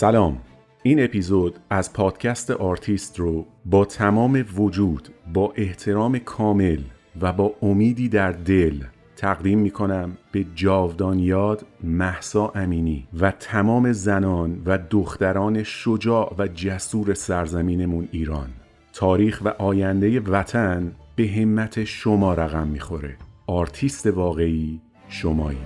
[0.00, 0.38] سلام.
[0.82, 6.78] این اپیزود از پادکست آرتیست رو با تمام وجود با احترام کامل
[7.20, 8.84] و با امیدی در دل
[9.16, 16.48] تقدیم می کنم به جاودان یاد مهسا امینی و تمام زنان و دختران شجاع و
[16.48, 18.48] جسور سرزمینمون ایران.
[18.92, 23.16] تاریخ و آینده وطن به همت شما رقم می‌خوره.
[23.46, 25.58] آرتیست واقعی شمایی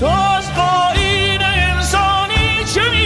[0.00, 0.50] تو از
[1.40, 3.05] انسانی چه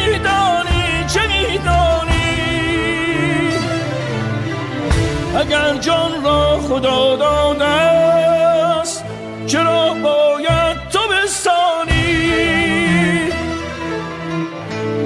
[5.50, 9.04] اگر جان را خدا داده است
[9.46, 12.22] چرا باید تو بستانی؟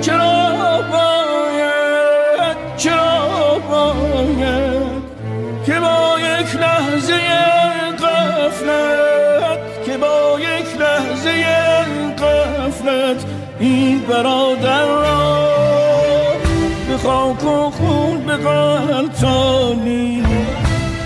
[0.00, 5.02] چرا باید چرا باید
[5.66, 7.20] که با یک لحظه
[8.02, 11.44] غفلت که با یک لحظه
[12.18, 13.24] غفلت
[13.60, 15.54] این برادر را
[16.88, 20.23] به خاک و خون به غلطانی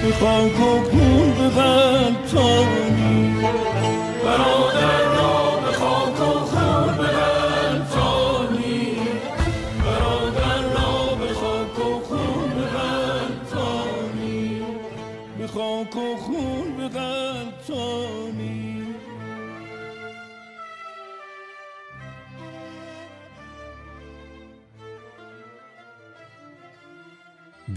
[0.02, 3.34] به خاک و به غلطانی
[4.24, 5.17] برادر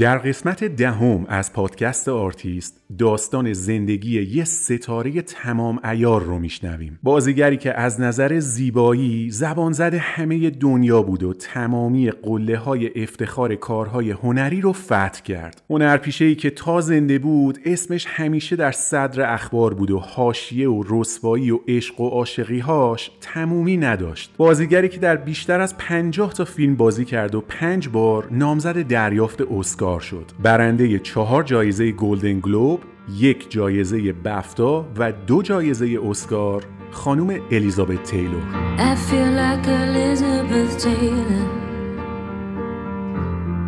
[0.01, 6.99] در قسمت دهم از پادکست آرتیست داستان زندگی یه ستاره تمام عیار رو میشنویم.
[7.03, 14.11] بازیگری که از نظر زیبایی زبانزد همه دنیا بود و تمامی قله های افتخار کارهای
[14.11, 15.61] هنری رو فتح کرد.
[15.69, 20.83] هنرپیشه ای که تا زنده بود اسمش همیشه در صدر اخبار بود و حاشیه و
[20.89, 24.33] رسوایی و عشق و عاشقیهاش تمومی نداشت.
[24.37, 29.41] بازیگری که در بیشتر از 50 تا فیلم بازی کرد و پنج بار نامزد دریافت
[29.41, 32.81] اسکار شد برنده چهار جایزه گلدن گلوب
[33.17, 38.41] یک جایزه بفتا و دو جایزه اسکار خانم الیزابت تیلور.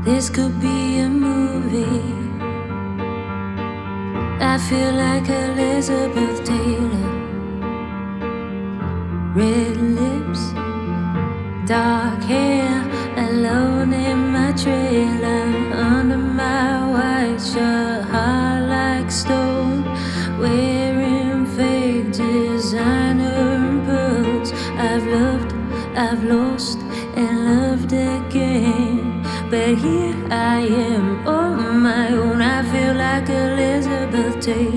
[0.05, 2.03] This could be a movie.
[4.53, 7.09] I feel like Elizabeth Taylor.
[9.39, 10.41] Red lips,
[11.65, 12.62] dark hair,
[29.53, 32.41] But here I am on my own.
[32.41, 34.72] I feel like Elizabeth Taylor.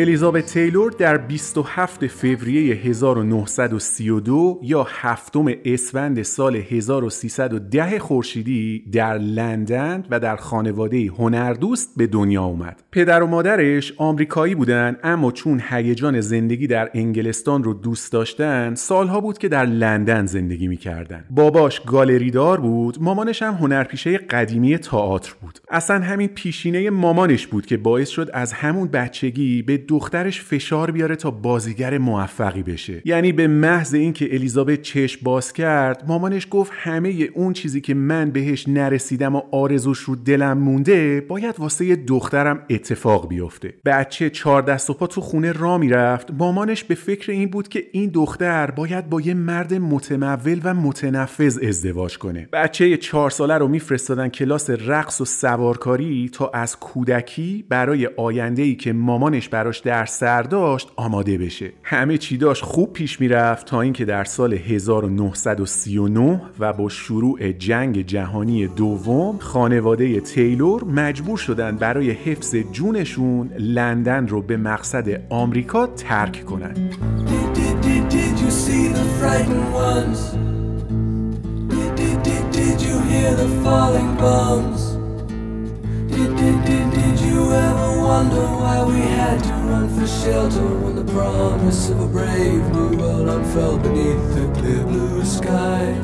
[0.00, 10.20] الیزابت تیلور در 27 فوریه 1932 یا هفتم اسفند سال 1310 خورشیدی در لندن و
[10.20, 12.82] در خانواده هنردوست به دنیا اومد.
[12.92, 19.20] پدر و مادرش آمریکایی بودن اما چون هیجان زندگی در انگلستان رو دوست داشتن سالها
[19.20, 21.24] بود که در لندن زندگی می‌کردن.
[21.30, 25.58] باباش گالریدار بود، مامانش هم هنرپیشه قدیمی تئاتر بود.
[25.70, 31.16] اصلا همین پیشینه مامانش بود که باعث شد از همون بچگی به دخترش فشار بیاره
[31.16, 33.02] تا بازیگر موفقی بشه.
[33.04, 38.30] یعنی به محض اینکه الیزابت چشم باز کرد مامانش گفت همه اون چیزی که من
[38.30, 43.74] بهش نرسیدم و آرزوش رو دلم مونده باید واسه دخترم اتفاق بیفته.
[43.84, 46.30] بچه چهار دست و پا تو خونه را می‌رفت.
[46.30, 51.58] مامانش به فکر این بود که این دختر باید با یه مرد متمول و متنفذ
[51.68, 52.48] ازدواج کنه.
[52.52, 58.74] بچه چهار ساله رو میفرستادن کلاس رقص و سوارکاری تا از کودکی برای آینده ای
[58.74, 61.72] که مامانش براش در سر داشت آماده بشه.
[61.82, 68.06] همه چی داشت خوب پیش می‌رفت تا اینکه در سال 1939 و با شروع جنگ
[68.06, 76.44] جهانی دوم خانواده تیلور مجبور شدن برای حفظ جونشون لندن رو به مقصد آمریکا ترک
[76.44, 76.74] کنن
[82.66, 84.80] Did, you hear the falling bombs?
[86.14, 86.89] Did, did, did,
[88.10, 92.96] wonder why we had to run for shelter when the promise of a brave new
[92.98, 95.94] world unfurled beneath the clear blue sky?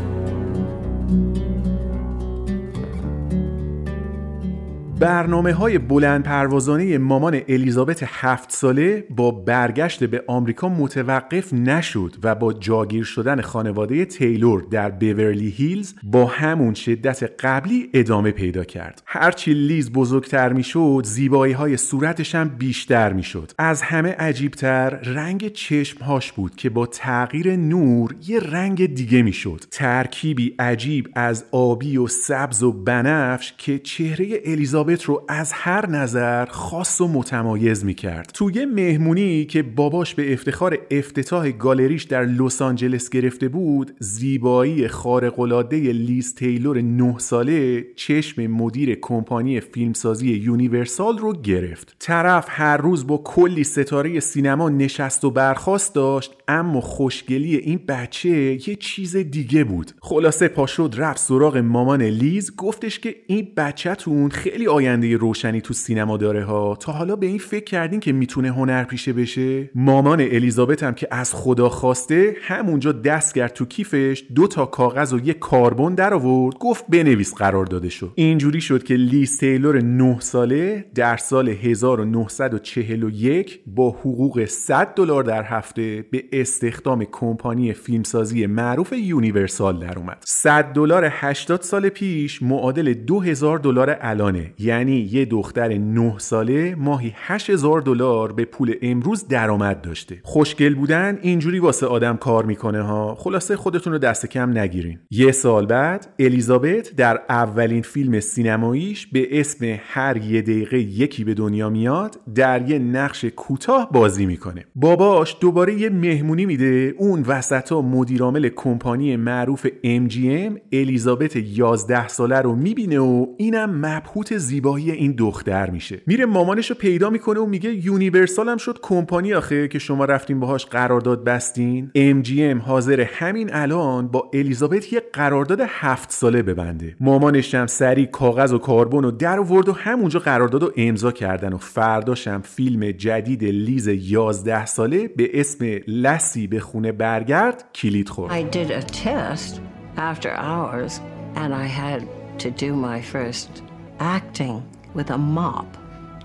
[5.00, 12.34] برنامه های بلند پروازانه مامان الیزابت هفت ساله با برگشت به آمریکا متوقف نشد و
[12.34, 19.02] با جاگیر شدن خانواده تیلور در بیورلی هیلز با همون شدت قبلی ادامه پیدا کرد.
[19.06, 23.52] هرچی لیز بزرگتر می‌شد زیبایی های صورتش هم بیشتر می‌شد.
[23.58, 29.64] از همه عجیبتر رنگ چشمهاش بود که با تغییر نور یه رنگ دیگه می‌شد.
[29.70, 36.46] ترکیبی عجیب از آبی و سبز و بنفش که چهره الیزابت رو از هر نظر
[36.46, 42.62] خاص و متمایز می کرد توی مهمونی که باباش به افتخار افتتاح گالریش در لس
[42.62, 51.32] آنجلس گرفته بود زیبایی خارق‌العاده لیز تیلور نه ساله چشم مدیر کمپانی فیلمسازی یونیورسال رو
[51.32, 51.96] گرفت.
[51.98, 58.28] طرف هر روز با کلی ستاره سینما نشست و برخاست داشت اما خوشگلی این بچه
[58.68, 59.92] یه چیز دیگه بود.
[60.00, 66.16] خلاصه پاشد رفت سراغ مامان لیز گفتش که این بچهتون خیلی آینده روشنی تو سینما
[66.16, 70.94] داره ها؟ تا حالا به این فکر کردین که می‌تونه هنرپیشه بشه؟ مامان الیزابت هم
[70.94, 75.94] که از خدا خواسته همونجا دست کرد تو کیفش دو تا کاغذ و یه کاربن
[75.94, 81.16] در آورد گفت بنویس قرار داده شد اینجوری شد که لیز تیلور 9 ساله در
[81.16, 89.98] سال 1941 با حقوق 100 دلار در هفته به استخدام کمپانی فیلمسازی معروف یونیورسال در
[89.98, 90.22] اومد.
[90.26, 94.54] 100 دلار 80 سال پیش معادل 2000 دلار الانه.
[94.66, 100.20] یعنی یه دختر 9 ساله ماهی 8000 دلار به پول امروز درآمد داشته.
[100.22, 103.14] خوشگل بودن اینجوری واسه آدم کار می‌کنه ها.
[103.14, 104.98] خلاصه خودتون رو دست کم نگیرین.
[105.10, 111.34] یه سال بعد الیزابت در اولین فیلم سینماییش به اسم هر یه دقیقه یکی به
[111.34, 114.64] دنیا میاد در یه نقش کوتاه بازی می‌کنه.
[114.74, 116.94] باباش دوباره یه مهمونی میده.
[116.98, 124.90] اون وسطا مدیرعامل کمپانی معروف MGM الیزابت 11 ساله رو می‌بینه و اینم مبهوت زیبایی
[124.90, 126.00] این دختر میشه.
[126.06, 130.40] میره مامانش رو پیدا می‌کنه و میگه یونیورسال هم شد کمپانی آخه که شما رفتین
[130.40, 131.90] باهاش قرارداد بستین.
[131.96, 136.96] MGM حاضره همین الان با الیزابت یه قرارداد هفت ساله ببنده.
[137.00, 141.52] مامانش هم سریع کاغذ و کاربن و در آورد و همونجا قرارداد رو امضا کردن
[141.52, 148.32] و فرداشم فیلم جدید لیز 11 ساله به اسم لسی به خونه برگرد کلید خورد.
[148.32, 149.60] I did a test
[149.96, 151.00] after hours
[151.34, 152.00] and I had
[152.38, 155.66] to do my first acting with a mop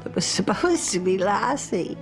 [0.04, 1.98] that was supposed to be Lassie.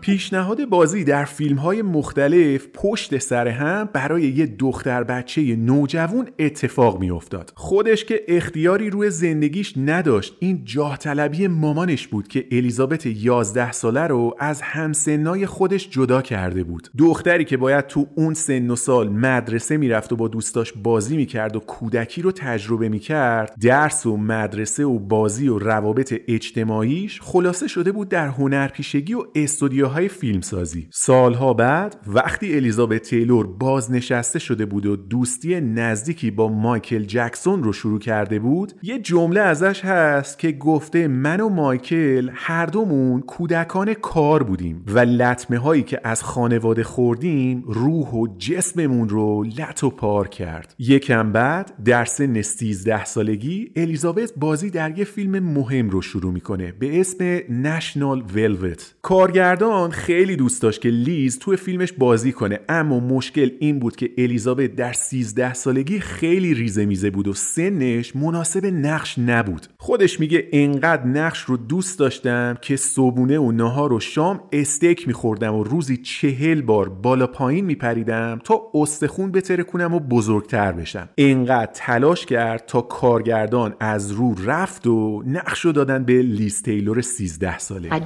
[0.00, 7.00] پیشنهاد بازی در فیلم های مختلف پشت سر هم برای یه دختر بچه نوجوان اتفاق
[7.00, 7.52] می افتاد.
[7.56, 14.06] خودش که اختیاری روی زندگیش نداشت این جاه طلبی مامانش بود که الیزابت 11 ساله
[14.06, 19.08] رو از همسنای خودش جدا کرده بود دختری که باید تو اون سن و سال
[19.08, 24.84] مدرسه می‌رفت و با دوستاش بازی می‌کرد و کودکی رو تجربه می‌کرد درس و مدرسه
[24.84, 30.88] و بازی و روابط اجتماعیش خلاصه شده بود در هنرپیشگی و استودیوهای فیلمسازی.
[30.92, 37.72] سالها بعد وقتی الیزابت تیلور بازنشسته شده بود و دوستی نزدیکی با مایکل جکسون رو
[37.72, 43.94] شروع کرده بود یه جمله ازش هست که گفته من و مایکل هر دومون کودکان
[43.94, 49.90] کار بودیم و لطمه هایی که از خانواده خوردیم روح و جسممون رو لط و
[49.90, 50.74] پار کرد.
[50.78, 56.72] یکم بعد در سن 13 سالگی الیزابت بازی در یه فیلم مهم رو شروع می‌کنه
[56.72, 62.60] به اسم نشنال ولوت کارگردان خیلی دوست داشت که لیز توی فیلمش بازی کنه.
[62.68, 68.16] اما مشکل این بود که الیزابت در 13 سالگی خیلی ریزه میزه بود و سنش
[68.16, 69.66] مناسب نقش نبود.
[69.78, 75.54] خودش میگه انقدر نقش رو دوست داشتم که صبونه و نهار و شام استیک میخوردم
[75.54, 81.08] و روزی چهل بار بالا پایین میپریدم تا استخون بتره کنم و بزرگتر بشم.
[81.18, 87.00] انقدر تلاش کرد تا کارگردان از رو رفت و نقش رو دادن به لیز تیلور
[87.00, 87.90] 13 ساله.
[87.90, 88.00] I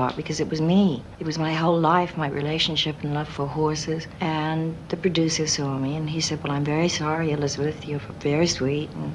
[0.00, 1.04] part because it was me.
[1.20, 4.06] It was my whole life, my relationship and love for horses.
[4.20, 7.86] And the producer saw me and he said, Well, I'm very sorry, Elizabeth.
[7.86, 9.14] You're very sweet and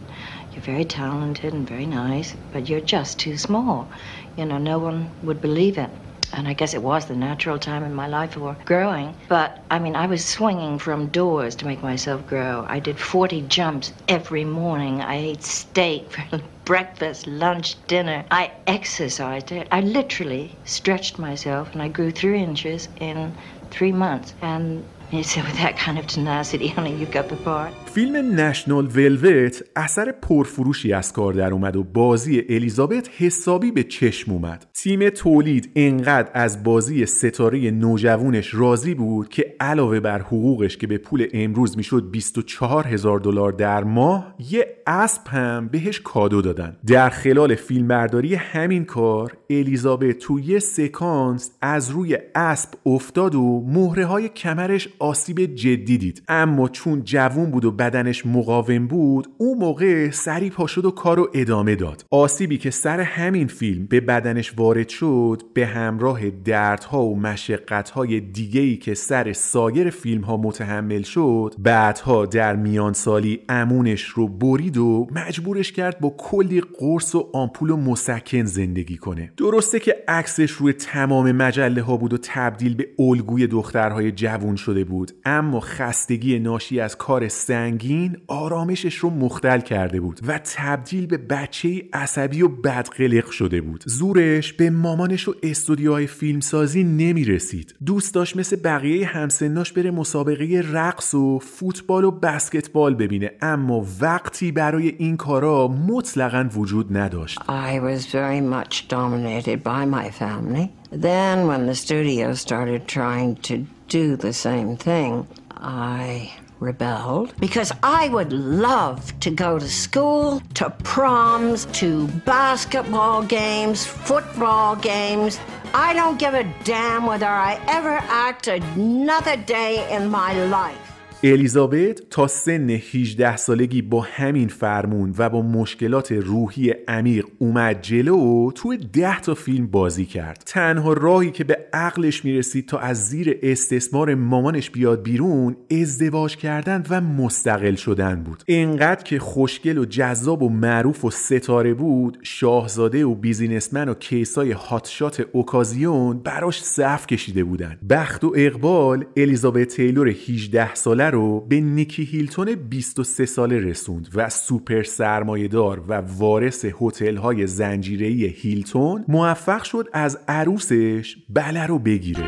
[0.51, 3.89] you're very talented and very nice, but you're just too small.
[4.37, 5.91] You know, no one would believe it.
[6.34, 9.15] And I guess it was the natural time in my life for growing.
[9.29, 12.65] But I mean, I was swinging from doors to make myself grow.
[12.67, 15.01] I did 40 jumps every morning.
[15.01, 18.25] I ate steak for breakfast, lunch, dinner.
[18.32, 19.51] I exercised.
[19.72, 23.36] I literally stretched myself and I grew three inches in
[23.72, 24.34] three months.
[24.41, 27.74] And you said, with that kind of tenacity, only you got the part.
[27.95, 34.31] فیلم نشنال ولوت اثر پرفروشی از کار در اومد و بازی الیزابت حسابی به چشم
[34.31, 34.65] اومد.
[34.73, 40.97] تیم تولید انقدر از بازی ستاره نوجوونش راضی بود که علاوه بر حقوقش که به
[40.97, 46.77] پول امروز می‌شد 24 هزار دلار در ماه یه اسب هم بهش کادو دادن.
[46.87, 54.05] در خلال فیلمبرداری همین کار الیزابت تو یه سکانس از روی اسب افتاد و مهره
[54.05, 56.23] های کمرش آسیب جدی دید.
[56.27, 61.29] اما چون جوون بود و بدنش مقاوم بود اون موقع سری پا شد و کارو
[61.33, 62.05] ادامه داد.
[62.11, 68.77] آسیبی که سر همین فیلم به بدنش وارد شد به همراه دردها و مشقتهای دیگهی
[68.77, 75.07] که سر سایر فیلم ها متحمل شد بعدها در میان سالی امونش رو برید و
[75.11, 79.31] مجبورش کرد با کلی قرص و آمپول و مسکن زندگی کنه.
[79.37, 84.83] درسته که عکسش روی تمام مجله ها بود و تبدیل به الگوی دخترهای جوون شده
[84.83, 87.27] بود اما خستگی ناشی از کار
[87.75, 93.84] سنگین آرامشش رو مختل کرده بود و تبدیل به بچه عصبی و بدقلق شده بود.
[93.88, 100.63] زورش به مامانش و استودیوهای فیلمسازی نمی رسید دوست داشت مثل بقیه همسناش بره مسابقه
[100.72, 107.39] رقص و فوتبال و بسکتبال ببینه اما وقتی برای این کارا مطلقا وجود نداشت.
[107.39, 110.65] I was very much dominated by my family.
[110.91, 113.55] Then, when the studio started trying to
[113.98, 115.27] do the same thing,
[115.58, 123.85] I rebelled because I would love to go to school, to proms, to basketball games,
[123.85, 125.39] football games.
[125.74, 130.94] I don't give a damn whether I ever act another day in my life.
[131.27, 138.17] الیزابت تا سن 18 سالگی با همین فرمون و با مشکلات روحی عمیق اومد جلو
[138.17, 140.44] و توی 10 تا فیلم بازی کرد.
[140.46, 146.84] تنها راهی که به عقلش می‌رسید تا از زیر استثمار مامانش بیاد بیرون ازدواج کردن
[146.89, 148.44] و مستقل شدن بود.
[148.48, 154.51] انقدر که خوشگل و جذاب و معروف و ستاره بود شاهزاده و بیزینسمن و کیسای
[154.51, 157.77] هاتشات اوکازیون براش صف کشیده بودن.
[157.89, 164.29] بخت و اقبال الیزابت تیلور 18 ساله رو به نیکی هیلتون 23 ساله رسوند و
[164.29, 172.24] سوپر سرمایهدار و وارث هتل های زنجیره‌ای هیلتون موفق شد از عروسش بله رو بگیره.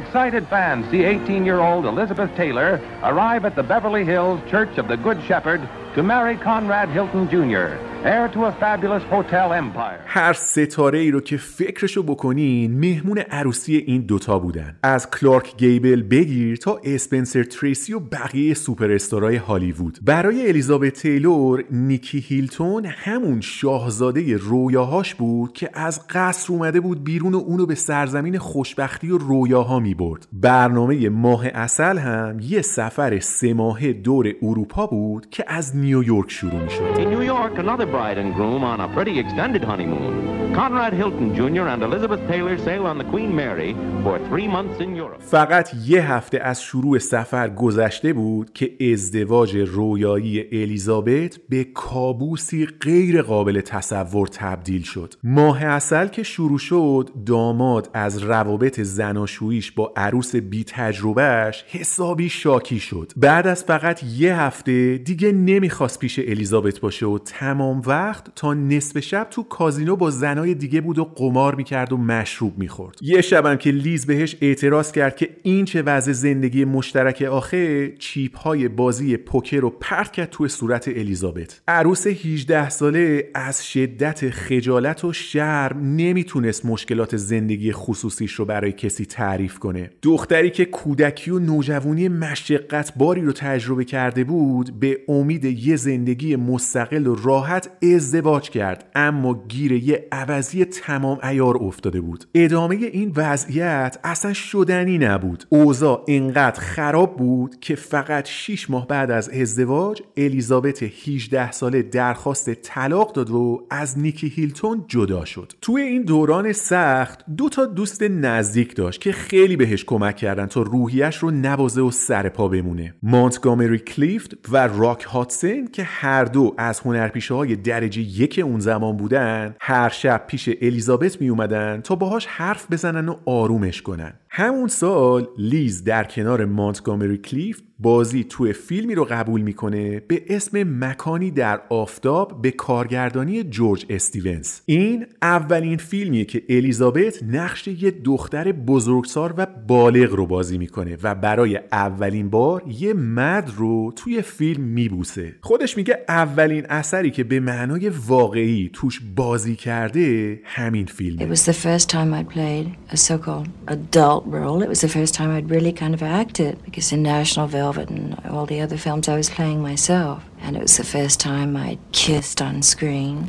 [0.00, 2.70] Excited fans see 18-year-old Elizabeth Taylor
[3.10, 5.60] arrive at the Beverly Hills Church of the Good Shepherd
[5.94, 10.00] to marry Conrad Hilton Jr., heir to a fabulous hotel empire.
[10.06, 14.76] هر ستاره ای رو که فکرشو بکنین مهمون عروسی این دوتا بودن.
[14.82, 19.98] از کلارک گیبل بگیر تا اسپنسر تریسی و بقیه سوپر استارای هالیوود.
[20.02, 27.34] برای الیزابت تیلور نیکی هیلتون همون شاهزاده رویاهاش بود که از قصر اومده بود بیرون
[27.34, 33.18] و اونو به سرزمین خوشبختی و رویاها می برد برنامه ماه عسل هم یه سفر
[33.18, 38.78] سه ماهه دور اروپا بود که از نیویورک شروع می شد Bride and groom on
[38.80, 40.12] a pretty extended honeymoon.
[40.54, 41.66] Conrad Hilton Jr.
[41.72, 43.72] and Elizabeth Taylor sail on the Queen Mary
[44.04, 45.20] for three months in Europe.
[45.20, 53.22] فقط یه هفته از شروع سفر گذشته بود که ازدواج رویایی الیزابت به کابوسی غیر
[53.22, 60.36] قابل تصور تبدیل شد ماه اصل که شروع شد داماد از روابط زناشوییش با عروس
[60.36, 67.06] بی تجربهش حسابی شاکی شد بعد از فقط یه هفته دیگه نمی‌خواست پیش الیزابت باشه
[67.06, 71.92] و تمام وقت تا نصف شب تو کازینو با زنای دیگه بود و قمار می‌کرد
[71.92, 72.98] و مشروب می‌خورد.
[73.02, 78.38] یه شبم که لیز بهش اعتراض کرد که این چه وضع زندگی مشترک آخه چیپ
[78.38, 81.60] های بازی پوکر رو پرت کرد توی صورت الیزابت.
[81.68, 89.04] عروس 18 ساله از شدت خجالت و شرم نمی‌تونست مشکلات زندگی خصوصیش رو برای کسی
[89.04, 89.90] تعریف کنه.
[90.02, 96.36] دختری که کودکی و نوجوانی مشقت باری رو تجربه کرده بود به امید یه زندگی
[96.36, 102.24] مستقل و راحت ازدواج کرد اما گیر یه عوضی تمام ایار افتاده بود.
[102.34, 105.44] ادامه این وضعیت اصلا شدنی نبود.
[105.48, 112.50] اوضاع انقدر خراب بود که فقط 6 ماه بعد از ازدواج الیزابت 18 ساله درخواست
[112.54, 115.52] طلاق داد و از نیکی هیلتون جدا شد.
[115.60, 120.62] توی این دوران سخت دو تا دوست نزدیک داشت که خیلی بهش کمک کردن تا
[120.62, 122.94] روحیش رو نبازه و سر پا بمونه.
[123.02, 128.96] مونتگامری کلیفت و راک هاتسن که هر دو از هنرپیشه های درجه یک اون زمان
[128.96, 134.12] بودن هر شب پیش الیزابت می اومدن تا باهاش حرف بزنن و آرومش کنن.
[134.34, 140.84] همون سال لیز در کنار مانتگامری کلیفت بازی توی فیلمی رو قبول می‌کنه به اسم
[140.84, 144.60] مکانی در آفتاب به کارگردانی جورج استیونز.
[144.66, 151.14] این اولین فیلمیه که الیزابت نقش یه دختر بزرگسال و بالغ رو بازی می‌کنه و
[151.14, 155.34] برای اولین بار یه مرد رو توی فیلم میبوسه.
[155.40, 161.26] خودش میگه اولین اثری که به معنای واقعی توش بازی کرده همین فیلمه.
[161.26, 164.62] It was the first time I'd played a so-called adult role.
[164.62, 168.18] It was the first time I'd really kind of acted because in National Velvet and
[168.26, 170.24] all the other films I was playing myself.
[170.40, 173.28] And it was the first time I'd kissed on screen.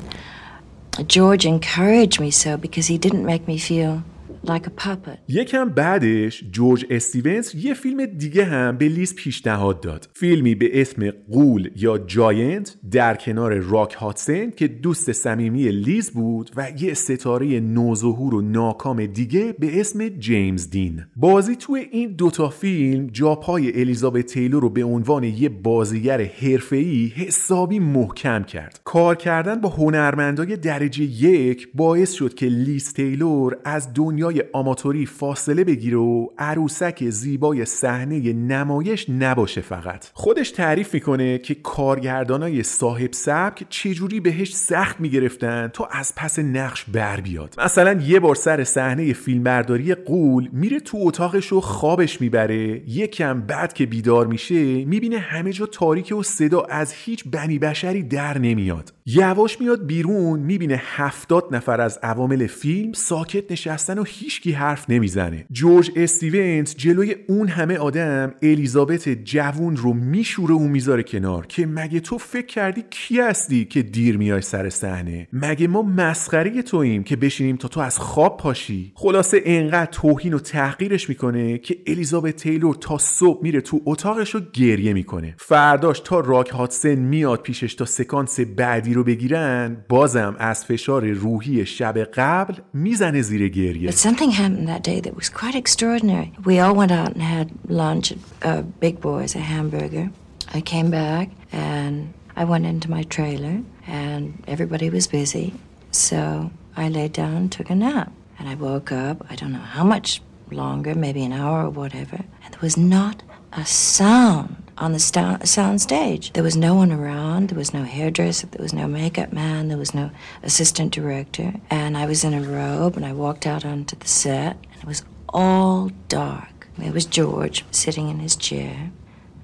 [1.07, 4.03] George encouraged me so because he didn't make me feel
[4.45, 5.17] like a puppet.
[5.27, 10.09] یکم بعدش جورج استیونز یه فیلم دیگه هم به لیز پیشنهاد داد.
[10.13, 16.51] فیلمی به اسم غول یا Giant در کنار راک هادسن که دوست صمیمی لیز بود
[16.55, 21.05] و یه ستاره نوظهور و ناکام دیگه به اسم جیمز دین.
[21.15, 27.79] بازی توی این دوتا فیلم جاپای الیزابت تیلور رو به عنوان یه بازیگر حرفه‌ای حسابی
[27.79, 28.81] محکم کرد.
[28.83, 35.63] کار کردن با هنرمندای درجه یک باعث شد که لیز تیلور از دنیای آماتوری فاصله
[35.63, 40.09] بگیره و عروسک زیبای صحنه نمایش نباشه فقط.
[40.13, 46.85] خودش تعریف می‌کنه که کارگردانای صاحب سبک چجوری بهش سخت می‌گرفتن تا از پس نقش
[46.85, 47.55] بر بیاد.
[47.63, 52.81] مثلا یه بار سر صحنه فیلمبرداری قول میره تو اتاقش و خوابش می‌بره.
[52.89, 58.03] یکم بعد که بیدار میشه می‌بینه همه جا تاریک و صدا از هیچ بنی بشری
[58.03, 58.93] در نمیاد.
[59.05, 65.45] یواش میاد بیرون می‌بینه هفتاد نفر از عوامل فیلم ساکت نشستن و هیچکی حرف نمی‌زنه.
[65.51, 72.00] جورج استیونز جلوی اون همه آدم الیزابت جوون رو میشوره و می‌ذاره کنار که مگه
[72.00, 77.15] تو فکر کردی کی هستی که دیر میای سر صحنه؟ مگه ما مسخره توییم که
[77.15, 82.75] بشینیم تا تو از خواب پاشی؟ خلاصه انقدر توهین و تحقیرش می‌کنه که الیزابت تیلور
[82.75, 85.36] تا صبح میره تو اتاقش رو گریه می‌کنه.
[85.38, 91.66] فرداش تا راک هاتسن میاد پیشش تا سکانس بعدی رو بگیرن بازم از فشار روحی
[91.66, 96.32] شب قبل میزنه زیر گریه But something happened that day that was quite extraordinary.
[96.44, 100.10] We all went out and had lunch at uh, Big Boy's, a hamburger.
[100.54, 101.94] I came back and
[102.37, 103.56] I went into my trailer
[103.87, 104.22] and
[104.54, 105.54] everybody was busy.
[105.90, 108.12] So I laid down and took a nap.
[108.38, 112.18] And I woke up, I don't know how much longer, maybe an hour or whatever,
[112.42, 113.22] and there was not
[113.52, 116.33] a sound on the sta- sound stage.
[116.33, 119.77] There was no one around, there was no hairdresser, there was no makeup man, there
[119.77, 120.11] was no
[120.41, 121.53] assistant director.
[121.69, 124.87] And I was in a robe and I walked out onto the set and it
[124.87, 126.67] was all dark.
[126.77, 128.91] There was George sitting in his chair.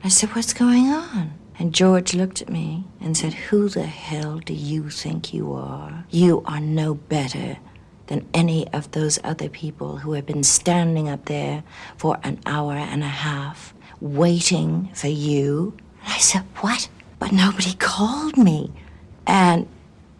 [0.03, 1.33] I said, What's going on?
[1.59, 6.05] And George looked at me and said, Who the hell do you think you are?
[6.09, 7.57] You are no better
[8.07, 11.63] than any of those other people who have been standing up there
[11.97, 15.77] for an hour and a half waiting for you.
[16.03, 16.89] And I said, What?
[17.19, 18.71] But nobody called me.
[19.27, 19.67] And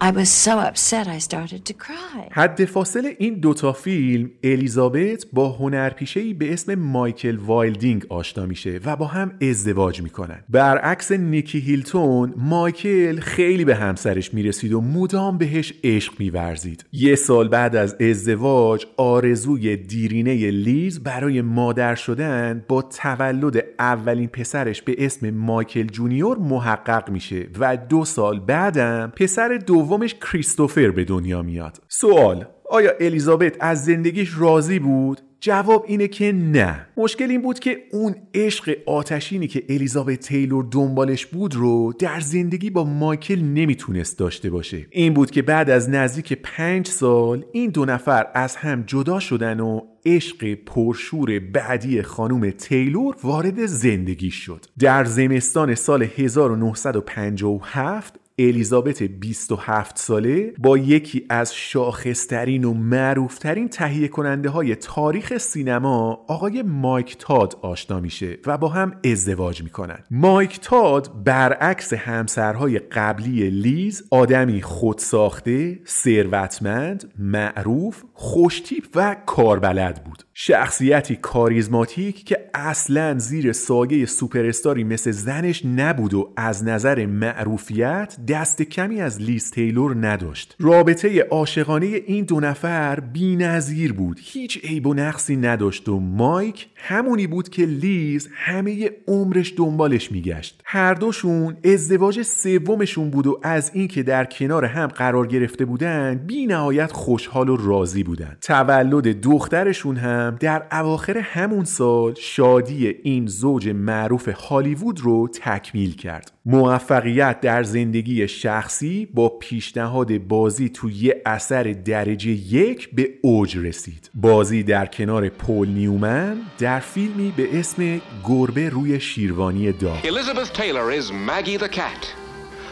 [0.02, 2.30] I was so upset I started to cry.
[2.32, 8.96] حد فاصل این دوتا فیلم الیزابت با هنرپیشه‌ای به اسم مایکل وایلدینگ آشنا میشه و
[8.96, 15.74] با هم ازدواج می‌کنن برعکس نیکی هیلتون مایکل خیلی به همسرش می‌رسید و مدام بهش
[15.84, 23.64] عشق میورزید یه سال بعد از ازدواج آرزوی دیرینه لیز برای مادر شدن با تولد
[23.80, 29.58] اولین پسرش به اسم مایکل جونیور محقق میشه و دو سال بعدم پسر
[29.90, 31.82] دومش کریستوفر به دنیا میاد.
[31.88, 36.88] سوال آیا الیزابت از زندگیش راضی بود؟ جواب اینه که نه.
[36.98, 42.70] مشکل این بود که اون عشق آتشینی که الیزابت تیلور دنبالش بود رو در زندگی
[42.70, 44.88] با مایکل نمی‌تونست داشته باشه.
[44.90, 49.60] این بود که بعد از نزدیک پنج سال این دو نفر از هم جدا شدن
[49.60, 54.66] و عشق پرشور بعدی خانم تیلور وارد زندگی شد.
[54.80, 64.50] در زمستان سال 1957 الیزابت 27 ساله با یکی از شاخصترین و معروفترین تهیه کننده
[64.50, 70.00] های تاریخ سینما آقای مایک تاد آشنا میشه و با هم ازدواج می‌کنن.
[70.12, 80.24] مایک تاد برعکس همسرهای قبلی لیز آدمی خودساخته ثروتمند معروف خوشتیپ و کاربلد بود.
[80.42, 88.62] شخصیتی کاریزماتیک که اصلا زیر سایه سوپرستاری مثل زنش نبود و از نظر معروفیت دست
[88.62, 90.56] کمی از لیز تیلور نداشت.
[90.60, 94.20] رابطه عاشقانه این دو نفر بی‌نظیر بود.
[94.24, 100.62] هیچ عیب و نقصی نداشت و مایک همونی بود که لیز همه عمرش دنبالش میگشت.
[100.66, 106.46] هر دوشون ازدواج سومشون بود و از اینکه در کنار هم قرار گرفته بودن بی
[106.46, 108.38] نهایت خوشحال و راضی بودن.
[108.42, 116.32] تولد دخترشون هم در اواخر همون سال شادی این زوج معروف هالیوود رو تکمیل کرد.
[116.46, 120.90] موفقیت در زندگی شخصی با پیشنهاد بازی تو
[121.26, 124.10] اثر درجه یک به اوج رسید.
[124.16, 130.91] بازی در کنار پول نیومن در فیلمی به اسم گربه روی شیروانی داغ Elizabeth Taylor
[130.91, 132.15] is Maggie the cat,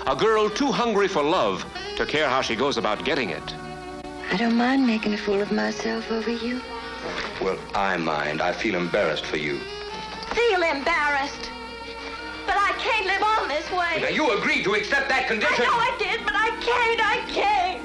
[0.06, 1.64] a girl too hungry for love
[1.96, 3.48] to care how she goes about getting it.
[4.32, 6.60] I don't mind making a fool of myself over you.
[7.44, 8.40] Well, I mind.
[8.40, 9.54] I feel embarrassed for you.
[10.38, 11.44] Feel embarrassed.
[12.48, 13.94] But I can't live on this way.
[14.04, 15.64] Now, you agreed to accept that I condition.
[15.64, 17.00] know I did, but I can't.
[17.14, 17.82] I can't.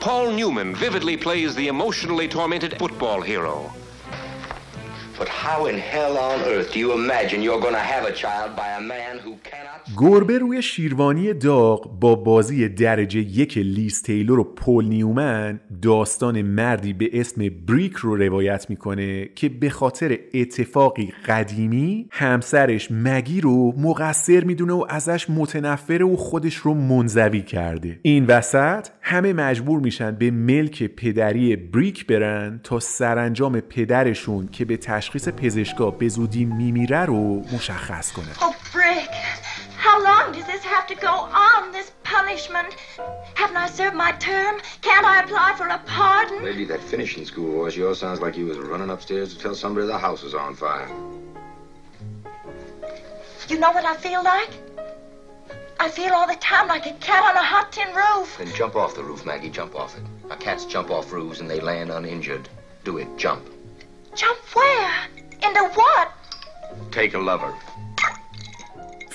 [0.00, 3.72] Paul Newman vividly plays the emotionally tormented football hero.
[9.97, 16.93] گربه روی شیروانی داغ با بازی درجه یک لیز تیلور و پول نیومن داستان مردی
[16.93, 24.43] به اسم بریک رو روایت می‌کنه که به خاطر اتفاقی قدیمی همسرش مگی رو مقصر
[24.43, 27.99] می‌دونه و ازش متنفره و خودش رو منزوی کرده.
[28.01, 34.77] این وسط همه مجبور میشن به ملک پدری بریک برن تا سرانجام پدرشون که به
[34.77, 39.10] تشخیص پزشکا به زودی میمیره رو مشخص کنه Oh, Brick.
[39.86, 41.14] How long does this have to go
[41.48, 42.70] on, this punishment?
[43.34, 44.54] Haven't I served my term?
[44.82, 46.38] Can't I apply for a pardon?
[46.42, 49.54] Maybe that finishing school voice of yours sounds like you was running upstairs to tell
[49.54, 50.90] somebody the house is on fire.
[53.50, 54.52] You know what I feel like?
[55.78, 58.28] I feel all the time like a cat on a hot tin roof.
[58.38, 59.50] Then jump off the roof, Maggie.
[59.50, 60.04] Jump off it.
[60.28, 62.48] Now, cats jump off roofs and they land uninjured.
[62.84, 63.08] Do it.
[63.16, 63.42] Jump.
[64.15, 65.07] Jump where?
[65.41, 66.11] Into what?
[66.91, 67.53] Take a lover.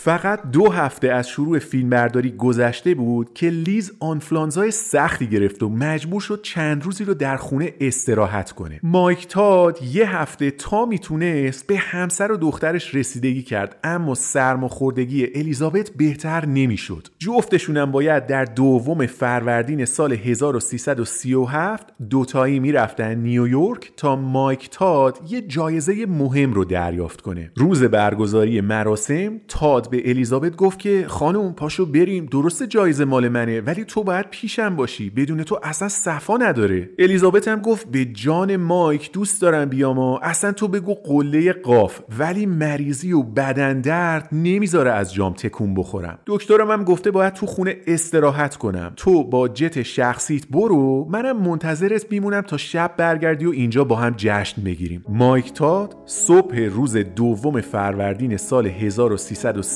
[0.07, 6.21] فقط دو هفته از شروع فیلمبرداری گذشته بود که لیز آنفلانزای سختی گرفت و مجبور
[6.21, 8.81] شد چند روزی رو در خونه استراحت کنه.
[8.83, 15.91] مایک تاد یه هفته تا می‌تونست به همسر و دخترش رسیدگی کرد اما سرماخوردگی الیزابت
[15.91, 17.09] بهتر نمی‌شد.
[17.19, 26.07] جفتشونم باید در دوم فروردین سال 1337 دوتایی می‌رفتن نیویورک تا مایک تاد یه جایزه
[26.07, 27.51] مهم رو دریافت کنه.
[27.57, 33.61] روز برگزاری مراسم تاد به الیزابت گفت که خانم پاشو بریم درست جایزه مال منه
[33.61, 36.91] ولی تو باید پیشم باشی بدون تو اصلا صفا نداره.
[36.99, 42.01] الیزابت هم گفت به جان مایک دوست دارم بیام و اصلا تو بگو قله قاف
[42.19, 46.19] ولی مریضی و بدن درد نمی‌ذاره از جام تکون بخورم.
[46.27, 48.93] دکترم هم گفته باید تو خونه استراحت کنم.
[48.97, 54.15] تو با جت شخصیت برو منم منتظرت میمونم تا شب برگردی و اینجا با هم
[54.17, 55.05] جشن بگیریم.
[55.09, 58.67] مایک تاد صبح روز دوم فروردین سال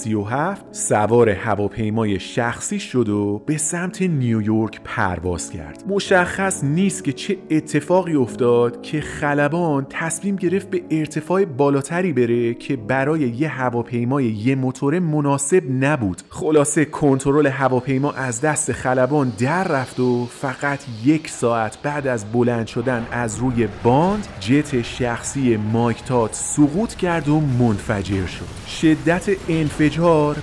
[0.07, 5.85] 1337 سوار هواپیمای شخصی شد و به سمت نیویورک پرواز کرد.
[5.89, 12.77] مشخص نیست که چه اتفاقی افتاد که خلبان تصمیم گرفت به ارتفاع بالاتری بره که
[12.77, 16.23] برای یه هواپیمای یه موتوره مناسب نبود.
[16.29, 22.67] خلاصه کنترل هواپیما از دست خلبان در رفت و فقط یک ساعت بعد از بلند
[22.67, 28.47] شدن از روی باند جت شخصی مایک تات سقوط کرد و منفجر شد.
[28.67, 29.90] شدت انفجار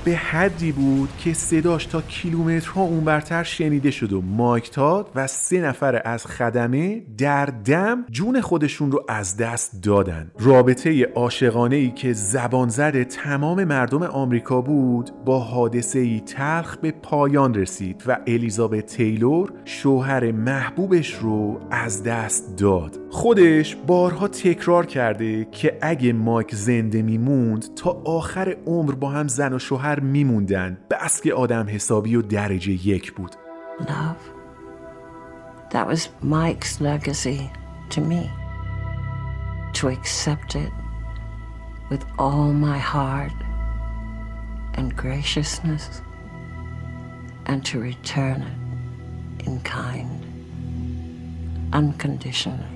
[0.05, 5.61] به حدی بود که صداش تا کیلومترها اونورتر شنیده شد و مایک تاد و سه
[5.61, 10.31] نفر از خدمه در دم جون خودشون رو از دست دادن.
[10.39, 16.91] رابطه عاشقانه ای که زبان زد تمام مردم آمریکا بود با حادثه ای تلخ به
[16.91, 22.99] پایان رسید و الیزابت تیلور شوهر محبوبش رو از دست داد.
[23.09, 29.52] خودش بارها تکرار کرده که اگه مایک زنده میموند تا آخر عمر با هم زن
[29.52, 33.36] و شوهر میموندن بس که آدم حسابی و درجه یک بود
[33.80, 34.22] Love.
[35.70, 37.50] That was Mike's legacy
[37.90, 38.30] to me.
[39.74, 40.72] To accept it
[41.90, 43.32] with all my heart
[44.74, 46.02] and graciousness
[47.46, 50.20] and to return it in kind,
[51.72, 52.66] unconditionally.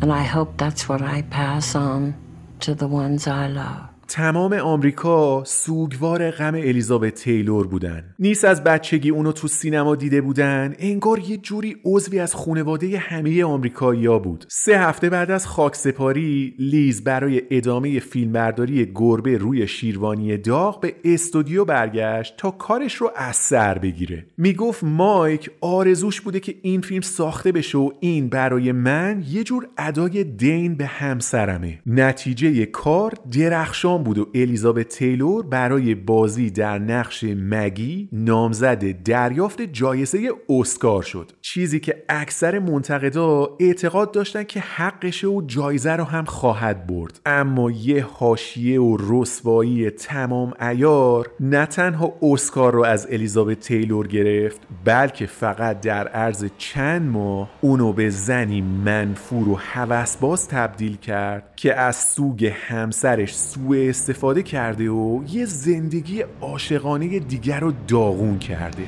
[0.00, 2.14] And I hope that's what I pass on
[2.60, 3.85] to the ones I love.
[4.07, 8.06] تمام آمریکا سوگوار غم الیزابت تیلور بودن.
[8.19, 13.43] نیست از بچگی اونو تو سینما دیده بودن؟ انگار یه جوری عضوی از خانواده همه
[13.43, 14.45] آمریکایی‌ها بود.
[14.47, 21.65] سه هفته بعد از خاکسپاری لیز برای ادامه فیلمبرداری گربه روی شیروانی داغ به استودیو
[21.65, 24.25] برگشت تا کارش رو از سر بگیره.
[24.37, 29.67] می‌گفت مایک آرزوش بوده که این فیلم ساخته بشه و این برای من یه جور
[29.77, 31.79] ادای دین به همسرمه.
[31.85, 40.29] نتیجه کار درخشان بود و الیزابت تیلور برای بازی در نقش مگی نامزد دریافت جایزه
[40.49, 41.31] اسکار شد.
[41.41, 47.19] چیزی که اکثر منتقدا اعتقاد داشتن که حقشه و جایزه رو هم خواهد برد.
[47.25, 54.61] اما یه حاشیه و رسوایی تمام ایار نه تنها اسکار رو از الیزابت تیلور گرفت
[54.85, 61.75] بلکه فقط در عرض چند ماه اونو به زنی منفور و هوسباز تبدیل کرد که
[61.75, 68.83] از سوگ همسرش سوء استفاده کرده و یه زندگی عاشقانه دیگر رو داغون کرده.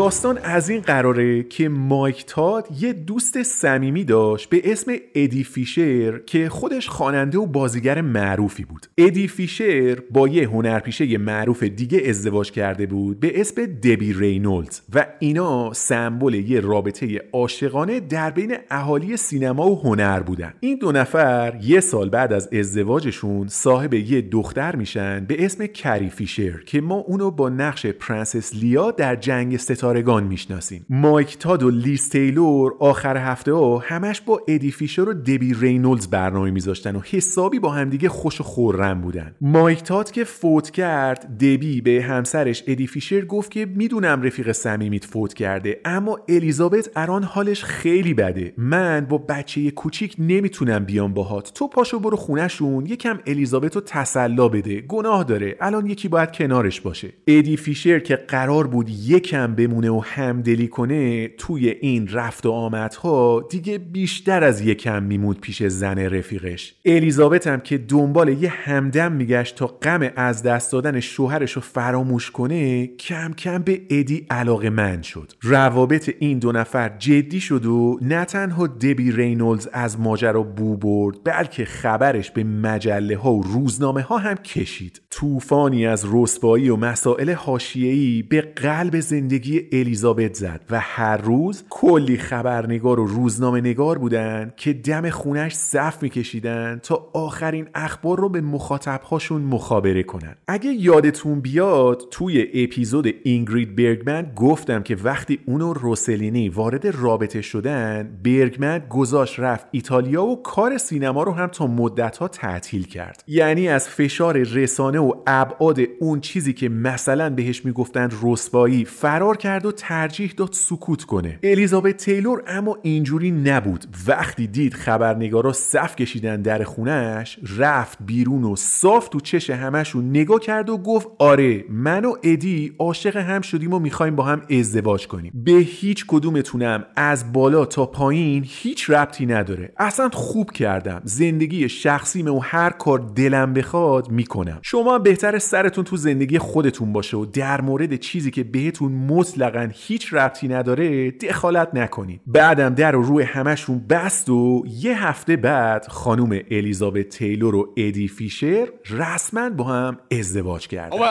[0.00, 6.18] داستان از این قراره که مایک تاد یه دوست صمیمی داشت به اسم ادی فیشر
[6.18, 8.86] که خودش خواننده و بازیگر معروفی بود.
[8.98, 15.06] ادی فیشر با یه هنرپیشه معروف دیگه ازدواج کرده بود به اسم دبی رینولدز و
[15.18, 20.54] اینا سمبل یه رابطه عاشقانه در بین اهالی سینما و هنر بودن.
[20.60, 26.08] این دو نفر یه سال بعد از ازدواجشون صاحب یه دختر میشن به اسم کری
[26.08, 29.56] فیشر که ما اونو با نقش پرنسس لیا در جنگ
[29.90, 30.86] ستارگان می‌شناسیم.
[30.90, 36.06] مایک تاد و لیز تیلور آخر هفته ها همش با ادی فیشر و دبی رینولدز
[36.06, 39.34] برنامه میذاشتن و حسابی با همدیگه خوش و خرم بودن.
[39.40, 45.04] مایک تاد که فوت کرد دبی به همسرش ادی فیشر گفت که می‌دونم رفیق صمیمیت
[45.04, 48.52] فوت کرده اما الیزابت الان حالش خیلی بده.
[48.56, 51.52] من با بچه کوچیک نمی‌تونم بیام باهات.
[51.54, 54.80] تو پاشو برو خونهشون یکم الیزابت رو تسلا بده.
[54.80, 55.56] گناه داره.
[55.60, 57.12] الان یکی باید کنارش باشه.
[57.26, 63.46] ادی فیشر که قرار بود یکم بمونه و همدلی کنه توی این رفت و آمدها
[63.50, 66.74] دیگه بیشتر از یکم می‌موند پیش زن رفیقش.
[66.84, 72.30] الیزابت هم که دنبال یه همدم میگشت تا غم از دست دادن شوهرش رو فراموش
[72.30, 75.32] کنه کم کم به ادی علاقه من شد.
[75.42, 81.16] روابط این دو نفر جدی شد و نه تنها دبی رینولدز از ماجرا بو برد
[81.24, 85.00] بلکه خبرش به مجله ها و روزنامه ها هم کشید.
[85.10, 92.16] طوفانی از رسوایی و مسائل حاشیه‌ای به قلب زندگی الیزابت زد و هر روز کلی
[92.16, 98.40] خبرنگار و روزنامه نگار بودن که دم خونش صف میکشیدن تا آخرین اخبار رو به
[98.40, 100.34] مخاطبهاشون مخابره کنن.
[100.48, 108.18] اگه یادتون بیاد توی اپیزود اینگرید برگمن گفتم که وقتی اونو روسلینی وارد رابطه شدن
[108.24, 113.24] برگمن گذاشت رفت ایتالیا و کار سینما رو هم تا مدت ها تعطیل کرد.
[113.26, 119.49] یعنی از فشار رسانه و ابعاد اون چیزی که مثلا بهش می‌گفتن رسوایی فرار کرد
[119.58, 121.38] و ترجیح داد سکوت کنه.
[121.42, 123.84] الیزابت تیلور اما اینجوری نبود.
[124.06, 130.40] وقتی دید خبرنگارا صف کشیدن در خونش رفت بیرون و صاف تو چش همشون نگاه
[130.40, 135.06] کرد و گفت آره من و ادی عاشق هم شدیم و می‌خوایم با هم ازدواج
[135.06, 135.32] کنیم.
[135.34, 139.72] به هیچ کدومتونم از بالا تا پایین هیچ ربطی نداره.
[139.76, 141.00] اصلا خوب کردم.
[141.04, 144.58] زندگی شخصیمه و هر کار دلم بخواد می‌کنم.
[144.62, 148.92] شما بهتر سرتون تو زندگی خودتون باشه و در مورد چیزی که بهتون
[149.40, 155.36] مطلقا هیچ ربطی نداره دخالت نکنید بعدم در رو روی همشون بست و یه هفته
[155.36, 160.90] بعد خانوم الیزابت تیلور و ادی فیشر رسما با هم ازدواج کردن.
[160.90, 161.06] Oh oh.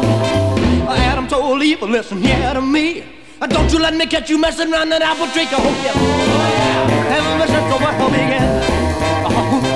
[1.97, 3.20] Listen here to me.
[3.49, 5.43] Don't you let me catch you messing around that apple tree.
[5.43, 5.89] I hope you
[7.09, 8.61] ever miss it so much again.
[9.25, 9.70] Oh,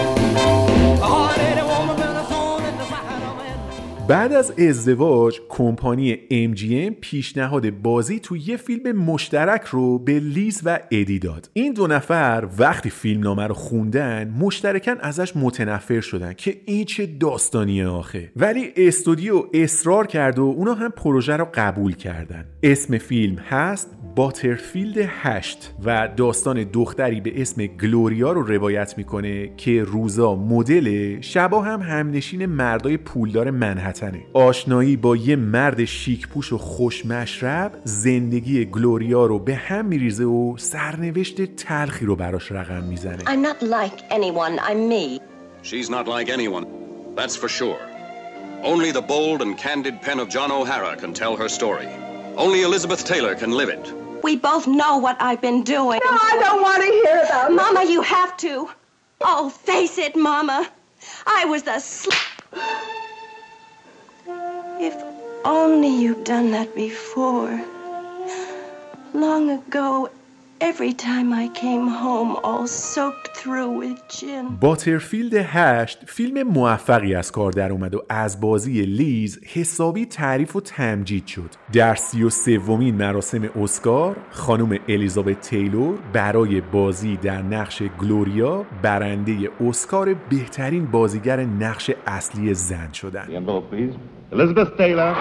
[4.08, 10.80] بعد از ازدواج کمپانی MGM پیشنهاد بازی تو یه فیلم مشترک رو به لیز و
[10.92, 11.50] ادی داد.
[11.54, 17.06] این دو نفر وقتی فیلم نامه رو خوندن مشترکن ازش متنفر شدن که این چه
[17.06, 18.32] داستانیه آخه.
[18.36, 22.46] ولی استودیو اصرار کرد و اونا هم پروژه رو قبول کردن.
[22.64, 29.84] اسم فیلم هست باترفیلد هشت و داستان دختری به اسم گلوریا رو روایت می‌کنه که
[29.84, 33.52] روزا مدل شبا هم همنشین مردای پولدار
[34.04, 39.86] منحتنه آشنایی با یه مرد شیک پوش و خوش مشرب زندگی گلوریا رو به هم
[39.86, 44.60] میریزه و سرنوشت تلخی رو براش رقم می‌زنه I'm not like anyone.
[44.60, 45.20] I'm me.
[45.64, 46.66] She's not like anyone,
[47.16, 47.82] that's for sure.
[48.64, 51.90] Only the bold and candid pen of John O'Hara can tell her story.
[52.46, 53.86] Only Elizabeth Taylor can live it.
[54.28, 56.00] We both know what I've been doing.
[56.10, 57.56] No, I don't want to hear about it.
[57.64, 58.54] Mama, you have to.
[59.30, 60.60] Oh, face it, Mama.
[61.40, 62.16] I was the sl-
[64.80, 64.96] If
[65.46, 67.62] only you'd done that before.
[69.14, 70.10] Long ago,
[70.62, 74.58] every time I came home all soaked through with gin.
[74.62, 80.62] باترفیلد 8 فیلم موفقی از کار در اومد و از بازی لیز حسابی تعریف و
[80.62, 81.50] تمجید شد.
[81.74, 89.50] در سی و سومین مراسم اسکار خانم الیزابت تیلور برای بازی در نقش گلوریا برنده
[89.62, 93.94] اسکار بهترین بازیگر نقش اصلی زن شدن The envelope, please.
[94.32, 95.16] Elizabeth Taylor.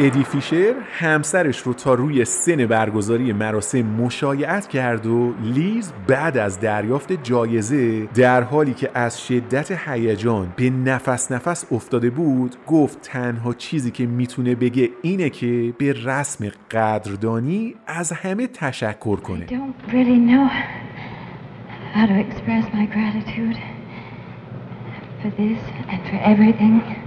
[0.00, 6.60] ادی فیشر همسرش رو تا روی سن برگزاری مراسم مشایعت کرد و لیز بعد از
[6.60, 13.54] دریافت جایزه در حالی که از شدت هیجان به نفس نفس افتاده بود گفت تنها
[13.54, 19.46] چیزی که می‌تونه بگه اینه که به رسم قدردانی از همه تشکر کنه.
[19.46, 20.48] Don't really know
[21.94, 23.58] how to express my gratitude
[25.22, 25.60] for this
[25.92, 26.98] and for everything.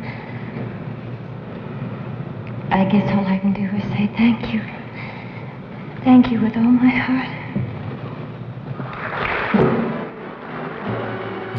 [2.71, 4.61] I guess all I can do is say thank you.
[6.05, 7.41] Thank you with all my heart.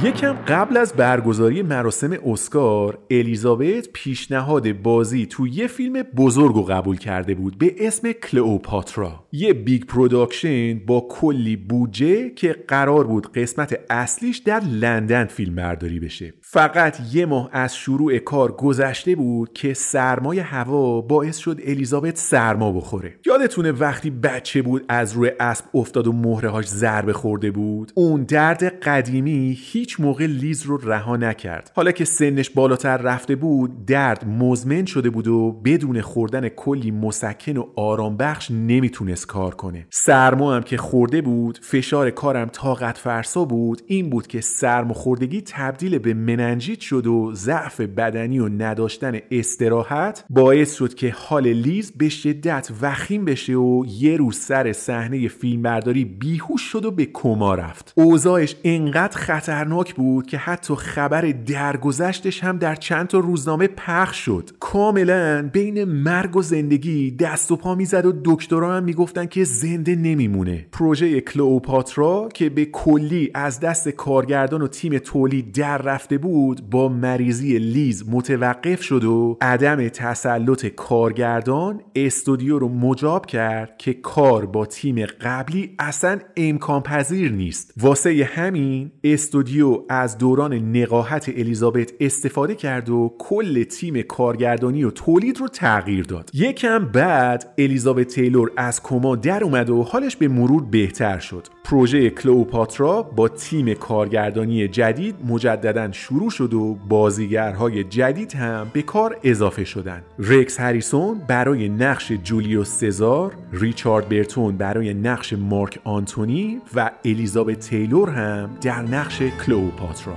[0.05, 6.96] یکم قبل از برگزاری مراسم اسکار الیزابت پیشنهاد بازی تو یه فیلم بزرگ رو قبول
[6.96, 13.81] کرده بود به اسم کلئوپاترا یه big production با کلی بودجه که قرار بود قسمت
[13.90, 19.74] اصلیش در لندن فیلم برداری بشه فقط یه ماه از شروع کار گذشته بود که
[19.74, 23.14] سرمای هوا باعث شد الیزابت سرما بخوره.
[23.26, 28.64] یادتونه وقتی بچه بود از روی اسب افتاد و مهرهاش ضربه خورده بود؟ اون درد
[28.64, 31.72] قدیمی هیچ موقع لیز رو رها نکرد.
[31.74, 37.56] حالا که سنش بالاتر رفته بود درد مزمن شده بود و بدون خوردن کلی مسکن
[37.56, 39.86] و آرام بخش نمی‌تونست کار کنه.
[39.90, 43.82] سرما هم که خورده بود فشار کارم طاقت فرسا بود.
[43.86, 50.74] این بود که سرماخوردگی تبدیل به مننجیت شد و ضعف بدنی و نداشتن استراحت باعث
[50.74, 56.62] شد که حال لیز به شدت وخیم بشه و یه روز سر صحنه فیلمبرداری بیهوش
[56.62, 57.92] شد و به کما رفت.
[57.96, 64.50] اوضاعش انقدر خطرناک بود که حتی خبر درگذشتش هم در چند تا روزنامه پخش شد.
[64.61, 69.96] کاملا بین مرگ و زندگی دست و پا می‌زد و دکترها هم می‌گفتن که زنده
[69.96, 70.66] نمیمونه.
[70.72, 76.32] پروژه کلئوپاترا که به کلی از دست کارگردان و تیم تولید در رفته بود
[76.71, 84.47] با مریضی لیز متوقف شد و عدم تسلط کارگردان استودیو رو مجاب کرد که کار
[84.47, 87.75] با تیم قبلی اصلا امکان پذیر نیست.
[87.81, 95.40] واسه همین استودیو از دوران نقاهت الیزابت استفاده کرد و کل تیم کارگردانی و تولید
[95.40, 96.31] رو تغییر داد.
[96.35, 101.47] یکم بعد الیزابت تیلور از کما در اومد و حالش به مرور بهتر شد.
[101.64, 109.16] پروژه کلئوپاترا با تیم کارگردانی جدید مجددا شروع شد و بازیگرهای جدید هم به کار
[109.25, 110.03] اضافه شدند.
[110.18, 118.11] رکس هریسون برای نقش جولیوس سزار، ریچارد برتون برای نقش مارک آنتونی و الیزابت تیلور
[118.11, 120.16] هم در نقش کلئوپاترا.